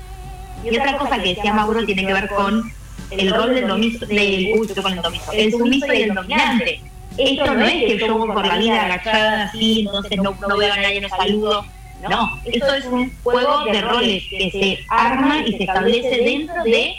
[0.65, 2.73] Y otra cosa que decía Mauro tiene que ver con
[3.11, 6.81] el rol del domiso, del, uy, con el domiso, el sumiso y el dominante.
[7.19, 10.73] Esto no es que yo voy por la vida agachada así, entonces no, no veo
[10.73, 11.65] a nadie, no saludo.
[12.09, 16.97] No, esto es un juego de roles que se arma y se establece dentro de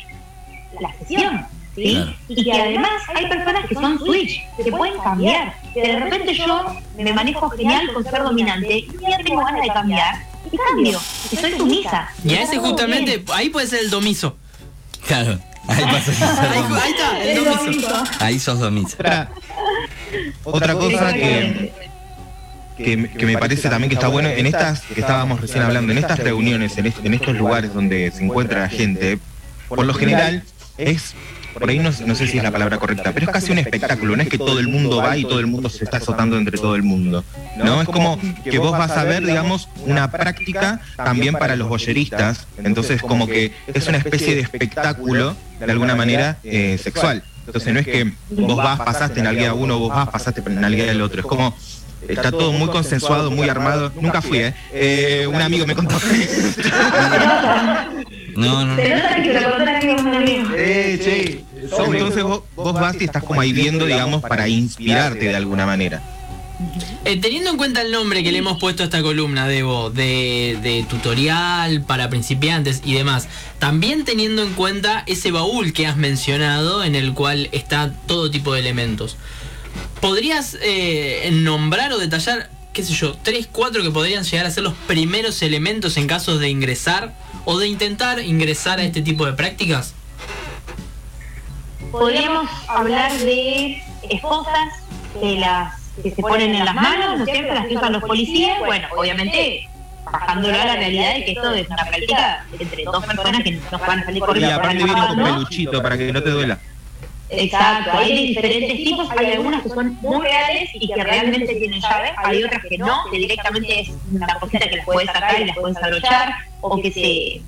[0.80, 1.46] la sesión.
[1.76, 1.98] ¿sí?
[2.30, 5.56] Y que además hay personas que son switch, que pueden cambiar.
[5.74, 6.66] Que de repente yo
[6.98, 10.16] me manejo genial con ser dominante y día tengo ganas de cambiar
[10.52, 11.00] y cambio,
[11.32, 12.10] y soy sumisa.
[12.24, 14.38] Y ese justamente, ahí puede ser el domiso.
[15.08, 16.12] Claro, ahí pasa
[16.52, 18.04] Ahí, ahí está, el domiso.
[18.20, 18.96] Ahí sos domiso.
[19.00, 19.32] Otra,
[20.44, 21.74] otra cosa que,
[22.78, 25.92] que, me- que me parece también que está bueno, en estas que estábamos recién hablando,
[25.92, 29.18] en estas reuniones, en, est- en estos lugares donde se encuentra la gente,
[29.70, 30.44] por lo general
[30.78, 31.14] es,
[31.54, 34.16] por ahí no, no sé si es la palabra correcta, pero es casi un espectáculo,
[34.16, 36.58] no es que todo el mundo va y todo el mundo se está azotando entre
[36.58, 37.24] todo el mundo,
[37.58, 37.82] ¿no?
[37.82, 43.02] Es como que vos vas a ver, digamos, una práctica también para los boyeristas, entonces
[43.02, 47.24] como que es una especie de espectáculo, de alguna manera, eh, sexual.
[47.46, 50.64] Entonces no es que vos vas, pasaste en alguien a uno, vos vas, pasaste en
[50.64, 51.56] alguien al otro, es como...
[52.06, 53.90] Está todo muy consensuado, muy armado.
[53.96, 54.54] Nunca fui, ¿eh?
[54.74, 55.96] Eh, un amigo me contó.
[58.36, 58.76] No, no.
[58.76, 60.50] Se nota que lo contaron que es un amigo.
[60.56, 61.44] Eh, che.
[61.64, 66.02] Entonces vos, vos vas y estás como ahí viendo, digamos, para inspirarte de alguna manera.
[67.06, 70.58] Eh, teniendo en cuenta el nombre que le hemos puesto a esta columna, Debo, de,
[70.62, 73.28] de tutorial para principiantes y demás,
[73.60, 78.54] también teniendo en cuenta ese baúl que has mencionado en el cual está todo tipo
[78.54, 79.18] de elementos,
[80.00, 84.64] ¿podrías eh, nombrar o detallar, qué sé yo, tres, cuatro que podrían llegar a ser
[84.64, 87.14] los primeros elementos en caso de ingresar
[87.46, 89.94] o de intentar ingresar a este tipo de prácticas?
[91.92, 94.70] Podríamos hablar de esposas
[95.22, 97.54] que las que se ponen en las manos, ¿no es cierto?
[97.54, 98.58] Las que usan los policías.
[98.66, 99.70] Bueno, obviamente
[100.12, 103.80] bajándolo a la realidad de que esto es una práctica entre dos personas que no
[103.80, 106.30] van a salir Y corriendo por aparte la viene con peluchito para que no te
[106.32, 106.60] duela.
[107.38, 111.80] Exacto, hay de diferentes tipos, hay algunas que son muy reales y que realmente tienen
[111.82, 115.46] llave, hay otras que no, que directamente es una cosita que las puedes sacar y
[115.46, 117.42] las puedes abrochar, o que se,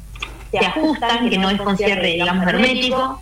[0.58, 3.22] se ajustan, que no es con cierre, digamos, hermético.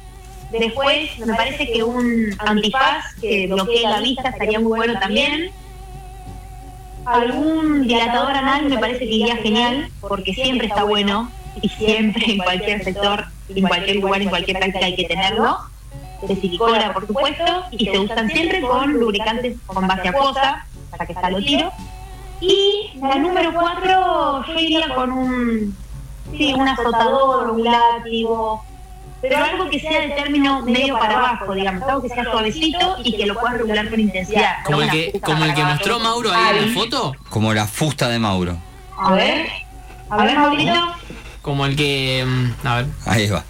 [0.52, 5.52] Después, me parece que un antifaz que bloquee la vista estaría muy bueno también.
[7.06, 11.30] algún dilatador anal me parece que iría genial, porque siempre está bueno
[11.62, 15.58] y siempre en cualquier sector, en cualquier lugar, en cualquier práctica hay que tenerlo.
[16.28, 21.14] De silicona, por supuesto, y se usan siempre con lubricantes con base acuosa, para que
[21.14, 21.72] está lo tiro.
[22.40, 25.76] Y la número cuatro, yo iría con un,
[26.38, 28.64] sí, un azotador, un látigo,
[29.22, 33.16] pero algo que sea de término medio para abajo, digamos, algo que sea suavecito y
[33.16, 34.56] que lo puedas regular con intensidad.
[34.66, 37.16] Como el que, como el que mostró Mauro ahí en la foto.
[37.30, 38.58] Como la fusta de Mauro.
[38.98, 39.48] A ver,
[40.10, 40.74] a ver, Maurito.
[41.42, 42.24] Como el que.
[42.26, 42.86] mm, A ver.
[43.06, 43.44] Ahí va.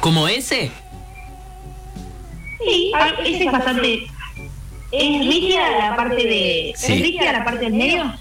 [0.00, 0.70] Como ese.
[2.64, 4.06] Sí, a- ese es bastante.
[4.90, 6.72] ¿Es rígida la parte de.
[6.76, 6.92] Sí.
[6.94, 8.14] ¿Es rígida la parte del medio?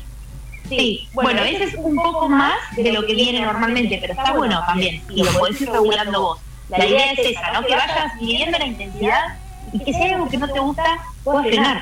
[0.67, 4.61] Sí, bueno, ese es un poco más de lo que viene normalmente, pero está bueno
[4.67, 6.39] también, y lo podés ir regulando vos.
[6.67, 7.65] La idea es esa, ¿no?
[7.65, 9.37] Que vayas midiendo la intensidad
[9.71, 10.83] y que si hay algo que no te gusta,
[11.23, 11.81] puedas frenar.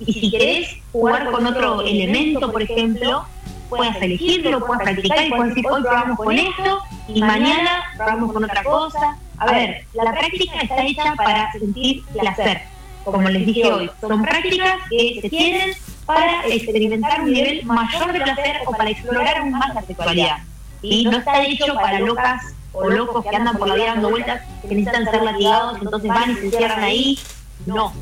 [0.00, 3.26] Y si querés jugar con otro elemento, por ejemplo,
[3.68, 8.44] puedas elegirlo, puedas practicar y puedas decir, hoy probamos con esto y mañana probamos con
[8.44, 9.18] otra cosa.
[9.42, 12.62] A ver, la práctica está hecha para sentir placer,
[13.04, 13.90] como les dije hoy.
[14.00, 15.74] Son prácticas que se tienen
[16.06, 20.36] para experimentar un nivel mayor de placer o para explorar más la sexualidad.
[20.80, 24.42] Y no está hecho para locas o locos que andan por la vida dando vueltas,
[24.62, 27.18] que necesitan ser latigados, entonces van y se encierran ahí.
[27.66, 27.92] No.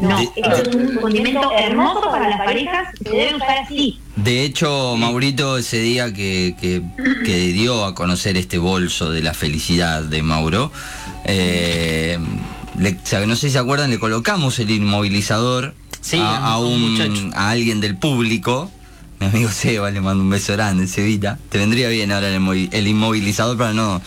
[0.00, 3.98] No, De- esto es un condimento hermoso para las parejas, se debe usar así.
[4.16, 6.82] De hecho, Maurito ese día que, que-
[7.24, 10.70] que dio a conocer este bolso de la felicidad de Mauro,
[11.24, 12.18] eh,
[12.78, 16.58] le- o sea, no sé si se acuerdan, le colocamos el inmovilizador Sí, a, a
[16.58, 18.70] un a alguien del público.
[19.20, 21.38] Mi amigo Seba le mando un beso grande, Sevita.
[21.48, 24.00] Te vendría bien ahora el, el inmovilizador para no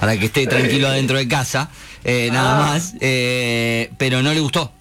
[0.00, 1.70] para que esté tranquilo adentro de casa,
[2.02, 2.94] eh, nada más.
[3.00, 4.72] eh, pero no le gustó.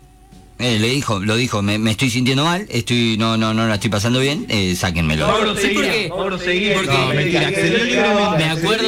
[0.63, 3.73] Eh, le dijo, lo dijo, me, me estoy sintiendo mal, estoy, no, no, no la
[3.75, 5.27] estoy pasando bien, eh, sáquenmelo.
[5.27, 8.37] Mauro Sí, porque- No, mentira, accedió libremente.
[8.37, 8.87] Me acuerdo.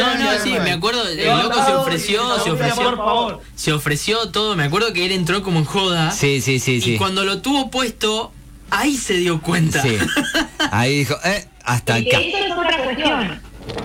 [0.00, 1.08] No, no, sí, me acuerdo.
[1.08, 2.82] El loco se ofreció, se ofreció.
[2.82, 3.40] Por favor.
[3.54, 4.56] Se ofreció todo.
[4.56, 6.10] Me acuerdo que él entró como en joda.
[6.10, 6.96] Sí, sí, sí, Y sí.
[6.96, 8.32] cuando lo tuvo puesto,
[8.70, 9.82] ahí se dio cuenta.
[9.82, 9.96] Sí.
[10.72, 12.04] Ahí dijo, eh, hasta acá.
[12.18, 13.40] que eso es otra cuestión.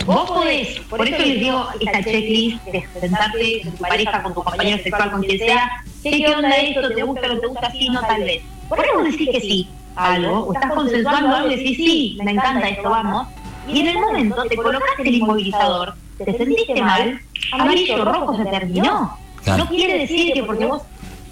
[0.08, 4.44] Vos podés, por eso les digo esta checklist de sentarte con tu pareja, con tu
[4.44, 5.70] compañero sexual, con quien sea,
[6.04, 6.90] ¿qué, qué onda esto?
[6.94, 7.90] ¿Te gusta lo te gusta así?
[7.90, 8.44] No, tal vez.
[8.70, 10.40] ¿Por qué vos decís que sí a algo?
[10.46, 13.28] O estás consensuando algo y decís, sí, me encanta esto, vamos.
[13.68, 19.18] Y en el momento te colocaste el inmovilizador, te sentiste mal, amarillo, rojo, se terminó.
[19.44, 19.64] Claro.
[19.64, 20.84] No quiere decir que porque vos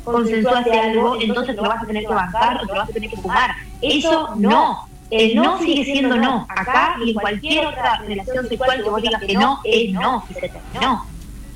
[0.04, 2.94] consensuaste algo, entonces te lo vas a tener que bancar o te lo vas a
[2.94, 3.56] tener que fumar.
[3.82, 4.88] Eso no.
[5.12, 6.46] El no sigue siendo no.
[6.50, 10.24] Acá y en cualquier otra relación sexual que vos digas que no, es no.
[10.30, 11.06] Y se terminó.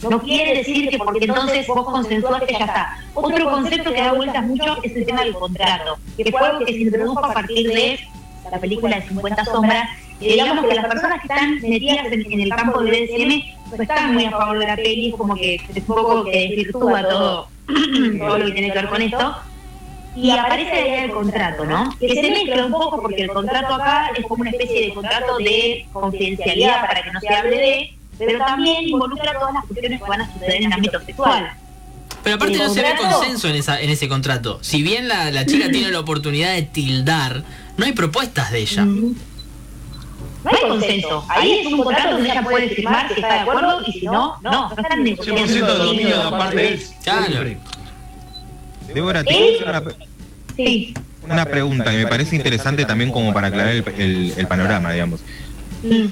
[0.09, 2.97] No quiere decir que porque entonces vos consensuaste ya está.
[3.13, 6.73] Otro concepto que da vueltas mucho es el tema del contrato, que fue algo que
[6.73, 7.99] se introdujo a partir de
[8.51, 9.89] la película de 50 sombras,
[10.19, 13.83] y digamos que las personas que están metidas en, en el campo del BDSM no
[13.83, 17.07] están muy a favor de la peli, es como que es un poco que desvirtúa
[17.07, 17.47] todo,
[18.19, 19.35] todo lo que tiene que ver con esto.
[20.15, 21.89] Y aparece la idea del contrato, ¿no?
[21.99, 25.37] Que se mezcla un poco porque el contrato acá es como una especie de contrato
[25.37, 30.09] de confidencialidad para que no se hable de, pero también involucra todas las cuestiones que
[30.09, 31.51] van a suceder en el ámbito sexual.
[32.23, 34.59] Pero aparte no se ve contrato- consenso en, esa, en ese contrato.
[34.61, 37.43] Si bien la, la chica tiene la oportunidad de tildar,
[37.77, 38.85] no hay propuestas de ella.
[38.85, 39.13] No
[40.45, 41.25] hay consenso.
[41.29, 44.37] Ahí es un contrato donde ella puede firmar si está de acuerdo y si no,
[44.41, 45.41] no, no están negociando.
[45.41, 46.81] 100% de dominio de parte de él.
[47.03, 47.49] Claro.
[48.93, 49.95] Débora, te quiero hacer una, pre-
[50.55, 50.93] Sí.
[51.23, 55.21] una pregunta que me parece interesante también como para aclarar el, el- el panorama, digamos.
[55.81, 56.05] Mm.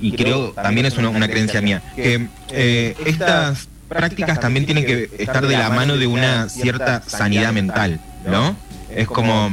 [0.00, 5.10] Y creo también es una, una creencia mía, que eh, estas prácticas también tienen que
[5.18, 8.56] estar de la mano de una cierta sanidad mental, ¿no?
[8.94, 9.50] Es como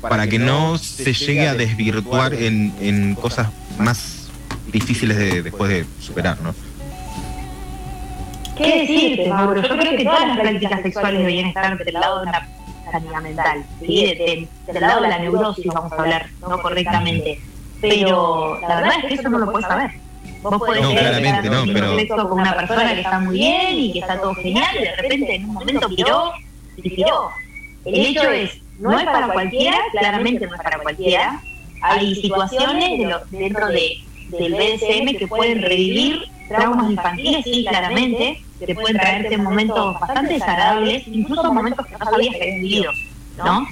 [0.00, 4.28] para que no se llegue a desvirtuar en, en cosas más
[4.72, 6.54] difíciles de, después de superar, ¿no?
[8.56, 9.60] ¿Qué decirte, Mauro?
[9.62, 12.48] Yo creo que todas las prácticas sexuales deberían estar del lado de una
[12.90, 14.06] sanidad mental, ¿sí?
[14.06, 17.40] De- de- del lado de la neurosis, vamos a hablar, no correctamente.
[17.80, 19.90] Pero la verdad es que eso no lo puedes saber.
[20.42, 21.64] Vos podés No, claramente no,
[22.06, 24.96] pero- con una persona que está muy bien y que está todo genial y de
[24.96, 26.32] repente en un momento piró
[26.76, 27.30] y piró.
[27.84, 31.40] El hecho es, no es para cualquiera, claramente no es para cualquiera.
[31.82, 33.98] Hay situaciones de lo- dentro de,
[34.30, 41.06] del BDSM que pueden revivir traumas infantiles, sí, claramente, que pueden traerte momentos bastante desagradables,
[41.08, 42.92] incluso momentos que no sabías que habías vivido,
[43.38, 43.66] ¿no?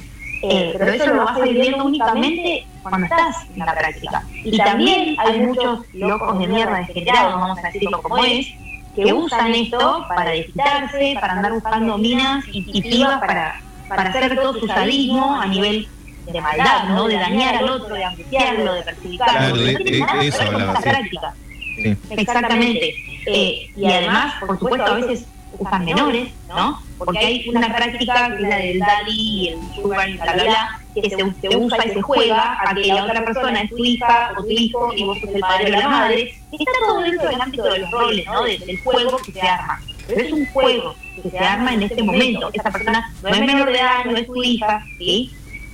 [0.50, 4.22] Eh, pero eso lo vas a ir viendo únicamente cuando estás en la práctica.
[4.44, 8.46] Y también hay muchos locos de mierda degenerados, vamos a decirlo como es,
[8.94, 14.36] que usan esto para desquitarse, para andar buscando minas y, y pibas para, para hacer
[14.36, 15.88] todo su sadismo a nivel
[16.26, 17.06] de maldad, ¿no?
[17.08, 19.38] De dañar al otro, de angustiarlo, de perjudicarlo.
[19.38, 21.34] Claro, de- no tiene de- nada de que eso ver con hablaba,
[21.76, 21.96] sí.
[22.10, 22.94] Exactamente.
[23.26, 25.26] Eh, y además, por supuesto, a veces
[25.58, 26.80] usan menores, ¿no?
[26.98, 30.44] Porque hay una práctica que es la del daddy y el sugar y bla, bla,
[30.44, 33.84] bla, que se, se usa y se juega a que la otra persona es tu
[33.84, 36.34] hija o tu hijo y vos sos el padre o la madre.
[36.52, 38.42] Está todo dentro del ámbito de los roles, ¿no?
[38.44, 39.80] De- del juego que se arma.
[40.06, 42.50] Pero es un juego que se arma en este momento.
[42.52, 45.30] Esa persona no es menor de edad, no es tu hija, ¿sí?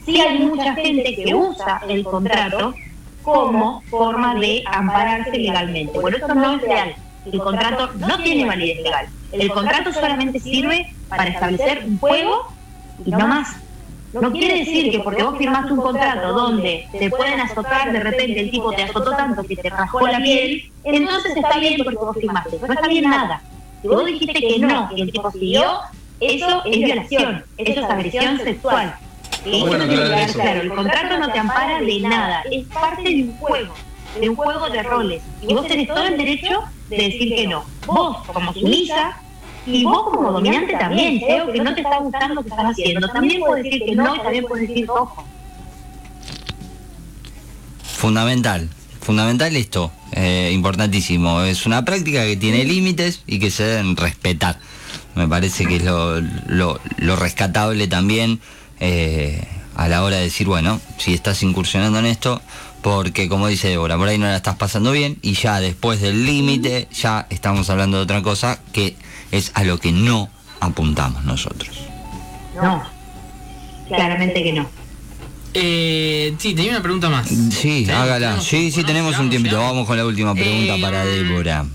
[0.06, 2.74] Sí hay mucha gente que usa el contrato
[3.22, 5.98] como forma de ampararse legalmente.
[5.98, 6.94] Bueno, esto no es real.
[7.26, 9.06] El contrato no tiene validez legal.
[9.32, 12.52] El contrato solamente sirve para establecer un juego
[13.04, 13.56] y no más.
[14.12, 18.40] No quiere decir que porque vos firmaste un contrato donde te pueden azotar, de repente
[18.40, 22.16] el tipo te azotó tanto que te rasgó la piel, entonces está bien porque vos
[22.16, 22.58] firmaste.
[22.58, 23.40] No está bien nada.
[23.82, 25.78] Si vos dijiste que no y el tipo siguió,
[26.18, 28.96] eso es violación, eso es agresión sexual.
[30.32, 33.74] claro, el contrato no te ampara de nada, es parte de un juego,
[34.18, 35.22] de un juego de roles.
[35.46, 37.64] Y vos tenés todo el derecho de decir que no.
[37.86, 39.16] Vos, como sumisa,
[39.66, 43.08] y vos como dominante también, creo que no te está gustando lo que estás haciendo.
[43.08, 45.24] También puedes decir que no y también puedes decir ojo.
[47.82, 48.68] Fundamental,
[49.02, 51.42] fundamental esto, eh, importantísimo.
[51.42, 54.58] Es una práctica que tiene límites y que se deben respetar.
[55.14, 58.40] Me parece que es lo, lo- lo rescatable también
[58.80, 59.46] eh,
[59.76, 62.40] a la hora de decir, bueno, si estás incursionando en esto,
[62.82, 66.24] porque como dice Débora, por ahí no la estás pasando bien y ya después del
[66.26, 68.96] límite ya estamos hablando de otra cosa que
[69.30, 71.70] es a lo que no apuntamos nosotros.
[72.54, 72.82] No,
[73.88, 74.68] claramente que no.
[75.52, 77.28] Eh, sí, tenía una pregunta más.
[77.28, 78.18] Sí, hágala.
[78.28, 79.58] ¿Tenemos Sí, sí, tenemos un tiempito.
[79.58, 81.66] Vamos con la última pregunta Eh, para Débora.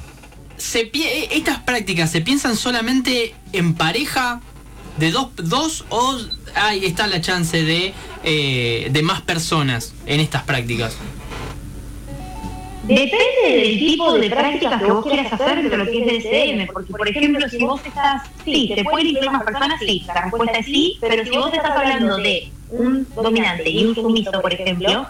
[0.58, 4.40] Se eh, estas prácticas se piensan solamente en pareja
[4.98, 6.18] de dos, dos o
[6.56, 10.98] ahí está la chance de, eh, de más personas en estas prácticas.
[12.88, 16.72] Depende del tipo de prácticas que vos quieras hacer dentro de lo que es DSM,
[16.72, 19.80] porque por ejemplo, si vos estás, sí, ¿te pueden incluir más personas?
[19.80, 23.96] Sí, la respuesta es sí, pero si vos estás hablando de un dominante y un
[23.96, 25.08] sumiso, por ejemplo,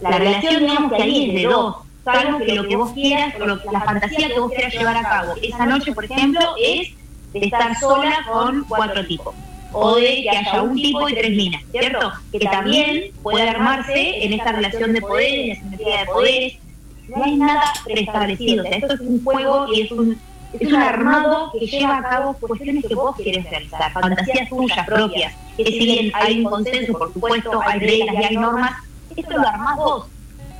[0.00, 3.70] la relación, digamos que ahí es de dos, salvo que lo que vos quieras, o
[3.70, 6.88] la fantasía que vos quieras llevar a cabo esa noche, por ejemplo, es
[7.40, 9.34] de estar sola con cuatro tipos.
[9.72, 12.12] O de que haya un tipo y tres minas, ¿cierto?
[12.30, 16.58] Que también puede armarse en esta relación de poderes, en la simetría de poderes,
[17.08, 18.62] no hay nada preestablecido.
[18.62, 20.20] O sea, esto es un juego y es un,
[20.58, 25.34] es un armado que lleva a cabo cuestiones que vos querés realizar, fantasías tuyas propias.
[25.56, 28.72] Que si bien hay un consenso, por supuesto, hay reglas y hay normas,
[29.16, 30.06] esto lo armás vos,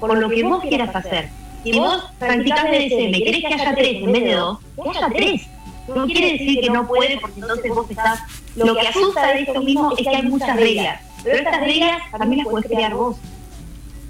[0.00, 1.30] por lo que vos quieras hacer.
[1.62, 5.08] Si vos practicás BDSM y querés que haya tres en vez de dos, que haya
[5.08, 5.48] tres.
[5.88, 8.20] No quiere decir que no puede, porque entonces vos estás.
[8.56, 12.38] Lo que asusta de esto mismo es que hay muchas reglas, pero estas reglas también
[12.44, 13.16] las podés crear vos.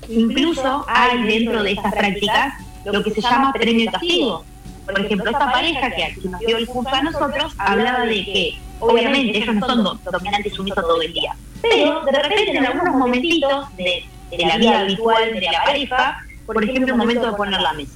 [0.09, 4.45] Incluso hay dentro de estas prácticas lo que se llama premio castigo.
[4.85, 8.59] Por ejemplo, esta pareja que aquí nos dio el curso a nosotros hablaba de que,
[8.81, 12.67] obviamente, ellos no son do- dominantes y sumisos todo el día, pero de repente en
[12.67, 17.33] algunos momentitos de, de la vida habitual de la pareja, por ejemplo, el momento de
[17.33, 17.93] poner la mesa.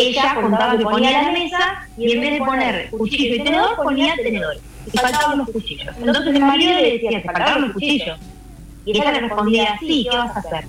[0.00, 1.58] Ella contaba que ponía la mesa
[1.96, 4.60] y en vez de poner cuchillo y tenedor, ponía tenedores.
[4.86, 5.94] Y faltaban los cuchillos.
[5.98, 8.18] Entonces el marido le decía, te faltaban los cuchillos.
[8.86, 10.64] Y ella le respondía, sí, ¿qué vas a hacer?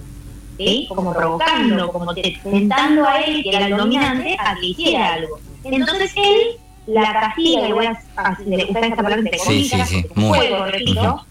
[0.57, 0.85] ¿sí?
[0.87, 5.37] como provocando, como te- tentando a él, que era el dominante, a que hiciera algo.
[5.65, 6.41] Entonces él
[6.87, 10.07] la castiga, y voy a, a- le usar esta palabra entre Sí, comillas, sí, sí,
[10.15, 10.37] muy.
[10.37, 11.25] juego, repito,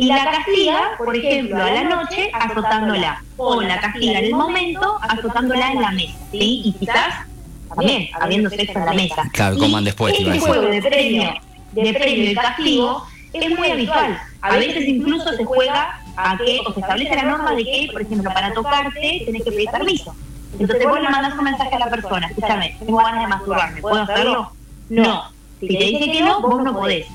[0.00, 4.98] y la castiga, por ejemplo, a la noche azotándola, o la castiga en el momento
[5.02, 6.62] azotándola en la mesa, ¿sí?
[6.64, 7.26] Y quizás
[7.68, 9.22] también habiendo sexo en la mesa.
[9.32, 11.34] Claro, Y coman después, a Este juego de premio,
[11.72, 14.20] de premio y castigo es muy habitual.
[14.42, 18.02] A veces incluso se juega a que, o se establece la norma de que, por
[18.02, 20.14] ejemplo, para tocarte tenés que pedir permiso.
[20.58, 24.02] Entonces vos le mandás un mensaje a la persona, escúchame, tengo ganas de masturbarme, ¿puedo
[24.02, 24.52] hacerlo?
[24.88, 25.30] No.
[25.60, 27.06] Si te dice que no, vos no podés.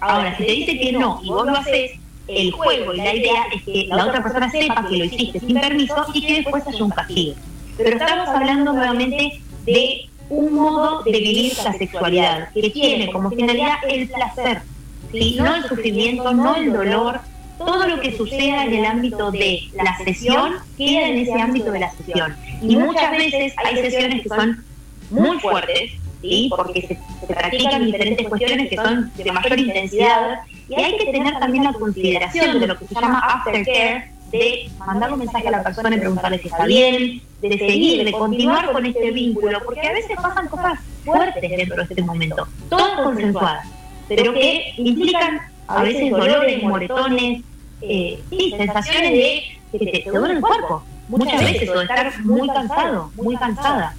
[0.00, 1.92] Ahora, si te dice que no y vos lo haces,
[2.28, 5.58] el juego y la idea es que la otra persona sepa que lo hiciste sin
[5.58, 7.34] permiso y que después haya un castigo.
[7.76, 13.76] Pero estamos hablando nuevamente de un modo de vivir la sexualidad que tiene como finalidad
[13.88, 14.62] el placer,
[15.10, 15.36] ¿sí?
[15.38, 17.20] no el sufrimiento, no el dolor.
[17.58, 21.80] Todo lo que suceda en el ámbito de la sesión queda en ese ámbito de
[21.80, 22.36] la sesión.
[22.62, 24.64] Y muchas veces hay sesiones que son
[25.10, 26.50] muy fuertes, ¿sí?
[26.54, 30.38] porque se, se practican diferentes cuestiones que son de mayor intensidad
[30.68, 35.12] y hay que tener también la consideración de lo que se llama aftercare, de mandar
[35.12, 38.84] un mensaje a la persona y preguntarle si está bien, de seguir, de continuar con
[38.84, 43.66] este vínculo, porque a veces pasan cosas fuertes dentro de este momento, todas consensuadas,
[44.08, 47.42] pero que implican a veces dolores, moretones,
[47.80, 49.42] eh, sí, sensaciones de
[49.72, 53.94] que te, te duele el cuerpo, muchas veces, o de estar muy cansado, muy cansada.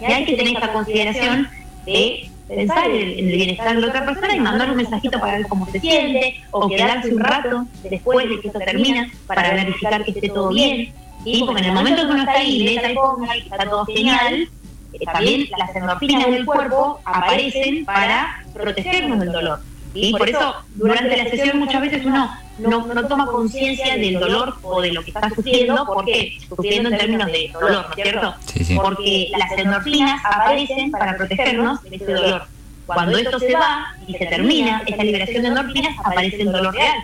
[0.00, 1.48] Y hay que tener esta consideración
[1.84, 5.36] de pensar en, en el bienestar de la otra persona y mandar un mensajito para
[5.36, 10.04] ver cómo se siente, o quedarse un rato después de que esto termina para verificar
[10.04, 10.92] que esté todo bien.
[11.24, 11.42] ¿sí?
[11.44, 14.48] Porque en el momento que uno está ahí, lee tal cosa y está todo genial,
[14.92, 19.60] eh, también las endorfinas del cuerpo aparecen para protegernos del dolor.
[19.92, 20.14] ¿Sí?
[20.16, 24.80] Por eso, durante la sesión muchas veces uno no, no toma conciencia del dolor o
[24.80, 28.34] de lo que está sufriendo, porque sufriendo en términos de dolor, ¿no es cierto?
[28.46, 28.76] Sí, sí.
[28.76, 32.42] Porque las endorfinas aparecen para protegernos de ese dolor.
[32.86, 36.98] Cuando esto se va y se termina, esa liberación de endorfinas, aparece el dolor real.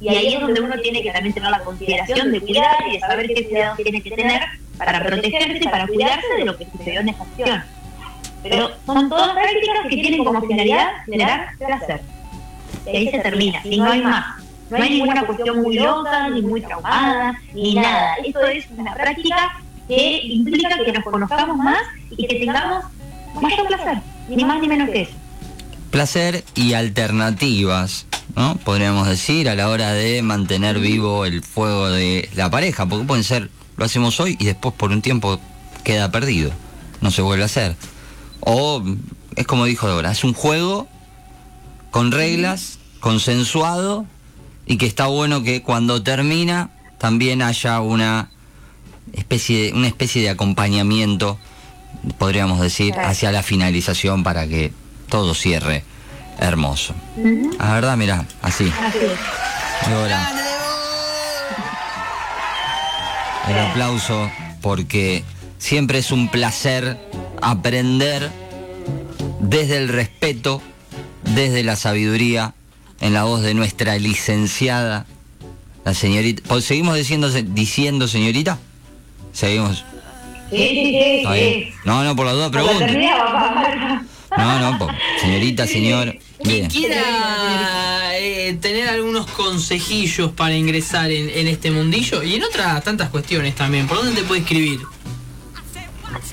[0.00, 3.00] Y ahí es donde uno tiene que también tener la consideración de cuidar y de
[3.00, 4.42] saber qué cuidados tiene que tener
[4.78, 7.62] para protegerse, para cuidarse de lo que sucedió en esa acción.
[8.42, 12.00] Pero son todas prácticas que tienen como finalidad generar placer.
[12.86, 14.40] Y ahí se termina, y no hay más.
[14.70, 18.14] No hay ninguna cuestión muy loca, ni muy traumada, ni nada.
[18.24, 22.84] Esto es una práctica que implica que nos conozcamos más y que tengamos
[23.40, 25.12] mayor placer, ni más ni menos que eso.
[25.90, 28.06] Placer y alternativas,
[28.36, 28.54] ¿no?
[28.58, 33.24] Podríamos decir, a la hora de mantener vivo el fuego de la pareja, porque pueden
[33.24, 35.40] ser, lo hacemos hoy y después por un tiempo
[35.82, 36.52] queda perdido,
[37.00, 37.74] no se vuelve a hacer.
[38.38, 38.84] O
[39.34, 40.86] es como dijo Dora, es un juego
[41.90, 44.06] con reglas, consensuado
[44.66, 48.30] y que está bueno que cuando termina también haya una
[49.12, 51.38] especie de, una especie de acompañamiento,
[52.18, 54.72] podríamos decir, hacia la finalización para que
[55.08, 55.84] todo cierre
[56.38, 56.94] hermoso.
[57.58, 58.72] La verdad, mira, así.
[58.86, 59.90] Así es.
[59.90, 60.32] Dora.
[63.48, 64.30] El aplauso
[64.60, 65.24] porque
[65.58, 66.98] siempre es un placer
[67.42, 68.30] aprender
[69.40, 70.62] desde el respeto,
[71.24, 72.54] desde la sabiduría,
[73.00, 75.06] en la voz de nuestra licenciada,
[75.84, 76.42] la señorita.
[76.46, 78.58] ¿Pues ¿Seguimos diciendo, diciendo señorita?
[79.32, 79.84] Seguimos.
[80.50, 81.72] Sí, sí, sí.
[81.84, 82.84] No, no, por la duda pregunto.
[84.36, 84.88] No, no, po-
[85.20, 86.16] señorita, señor.
[86.42, 92.82] Quien quiera eh, tener algunos consejillos para ingresar en, en este mundillo y en otras
[92.82, 94.80] tantas cuestiones también, ¿por dónde te puede escribir?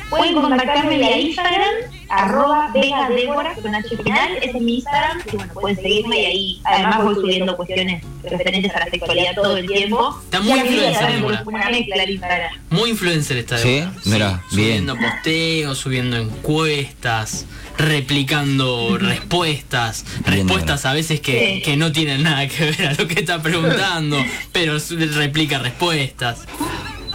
[0.09, 1.75] Pueden contactarme vía Instagram,
[2.09, 6.25] arroba Vega Débora, con H final, ese es mi Instagram, y bueno, pueden seguirme y
[6.25, 10.19] ahí además voy subiendo cuestiones referentes a la sexualidad todo el tiempo.
[10.23, 11.43] Está muy influencer, Débora.
[11.45, 12.51] Una mezcla.
[12.69, 13.91] Muy influencer está de Sí, Débora.
[14.05, 14.67] mira, bien.
[14.87, 17.45] Subiendo posteos, subiendo encuestas,
[17.77, 21.61] replicando respuestas, Bien, respuestas a veces que, Sí.
[21.61, 24.17] que no tienen nada que ver a lo que está preguntando,
[24.51, 24.77] pero
[25.15, 26.45] replica respuestas.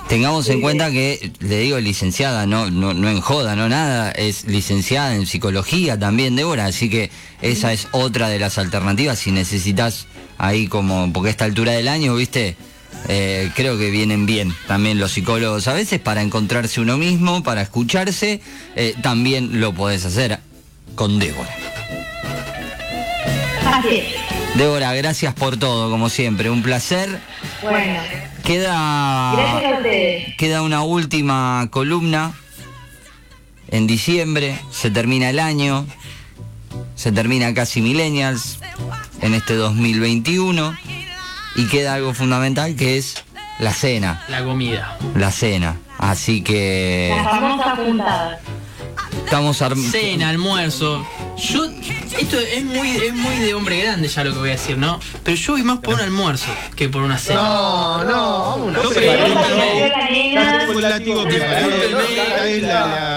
[0.08, 4.44] Tengamos en cuenta que, le digo licenciada, no, no, no en joda, no nada, es
[4.44, 10.06] licenciada en psicología también, Débora, así que esa es otra de las alternativas si necesitas
[10.36, 12.56] ahí como, porque a esta altura del año, viste,
[13.08, 17.62] Eh, creo que vienen bien también los psicólogos a veces para encontrarse uno mismo, para
[17.62, 18.40] escucharse,
[18.76, 20.38] eh, también lo podés hacer
[20.94, 21.50] con Débora.
[23.64, 24.31] Así es.
[24.56, 27.20] Débora, gracias por todo, como siempre, un placer.
[27.62, 28.00] Bueno,
[28.44, 29.32] Queda...
[29.34, 30.36] gracias a ustedes.
[30.36, 32.32] Queda una última columna
[33.68, 35.86] en diciembre, se termina el año,
[36.94, 38.58] se termina casi Millennials
[39.22, 40.76] en este 2021
[41.56, 43.24] y queda algo fundamental que es
[43.58, 44.98] la cena, La comida.
[45.14, 45.76] la cena.
[45.98, 48.40] Así que La famosa puntada.
[49.24, 51.06] estamos arm- Cena, almuerzo.
[51.42, 51.64] Yo,
[52.20, 55.00] esto es muy, es muy de hombre grande ya lo que voy a decir, ¿no?
[55.24, 57.42] Pero yo voy más por un almuerzo que por una cena.
[57.42, 58.84] No, no, vámonos.
[58.84, 59.34] No, pero- no,
[60.80, 60.98] la.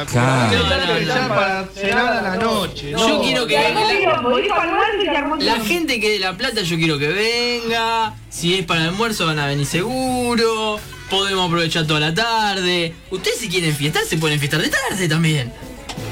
[0.03, 2.91] No, no, para cenar a la noche.
[2.91, 8.15] Yo quiero que armó la, gente que de La Plata yo quiero que venga.
[8.29, 10.79] Si es para el almuerzo van a venir seguro.
[11.11, 12.95] Podemos aprovechar toda la tarde.
[13.11, 15.53] Ustedes si quieren fiestar se pueden fiestar de tarde también.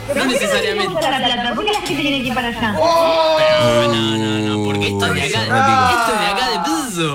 [0.08, 0.94] ¿Pero No necesariamente.
[0.94, 1.56] La Plata?
[1.56, 2.72] ¿Por qué la gente tiene que ir para allá?
[2.74, 5.40] No, no, no, no, porque esto es de acá.
[5.40, 6.00] Repito.
[6.00, 7.14] Esto es de acá de Pizzo.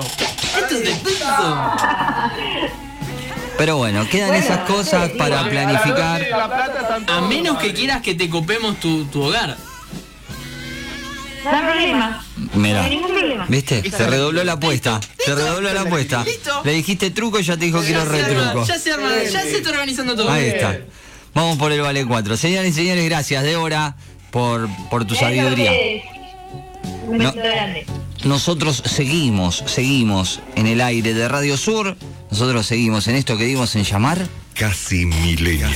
[0.59, 1.71] Esto es de Pizzo.
[3.57, 6.25] Pero bueno, quedan esas cosas para planificar.
[6.27, 9.57] Plata A menos que quieras que te copemos tu, tu hogar.
[11.43, 12.25] No hay problema.
[12.37, 13.45] No Mira, hay ningún problema.
[13.47, 13.89] ¿viste?
[13.89, 14.99] Se redobló la apuesta.
[15.17, 16.23] Se redobló la apuesta.
[16.63, 18.65] Le dijiste truco y ya te dijo quiero retruco.
[18.65, 20.29] ya se arma, ya se está organizando todo.
[20.29, 20.77] Ahí está.
[21.33, 22.37] Vamos por el Vale 4.
[22.37, 23.95] Señores y señores, gracias, Débora,
[24.31, 25.71] por, por tu Gracias sabiduría.
[25.71, 26.03] ustedes.
[27.07, 27.23] Un No.
[27.25, 27.85] besito grande.
[28.25, 31.95] Nosotros seguimos, seguimos en el aire de Radio Sur.
[32.29, 34.27] Nosotros seguimos en esto que dimos en llamar.
[34.53, 35.69] Casi milenia.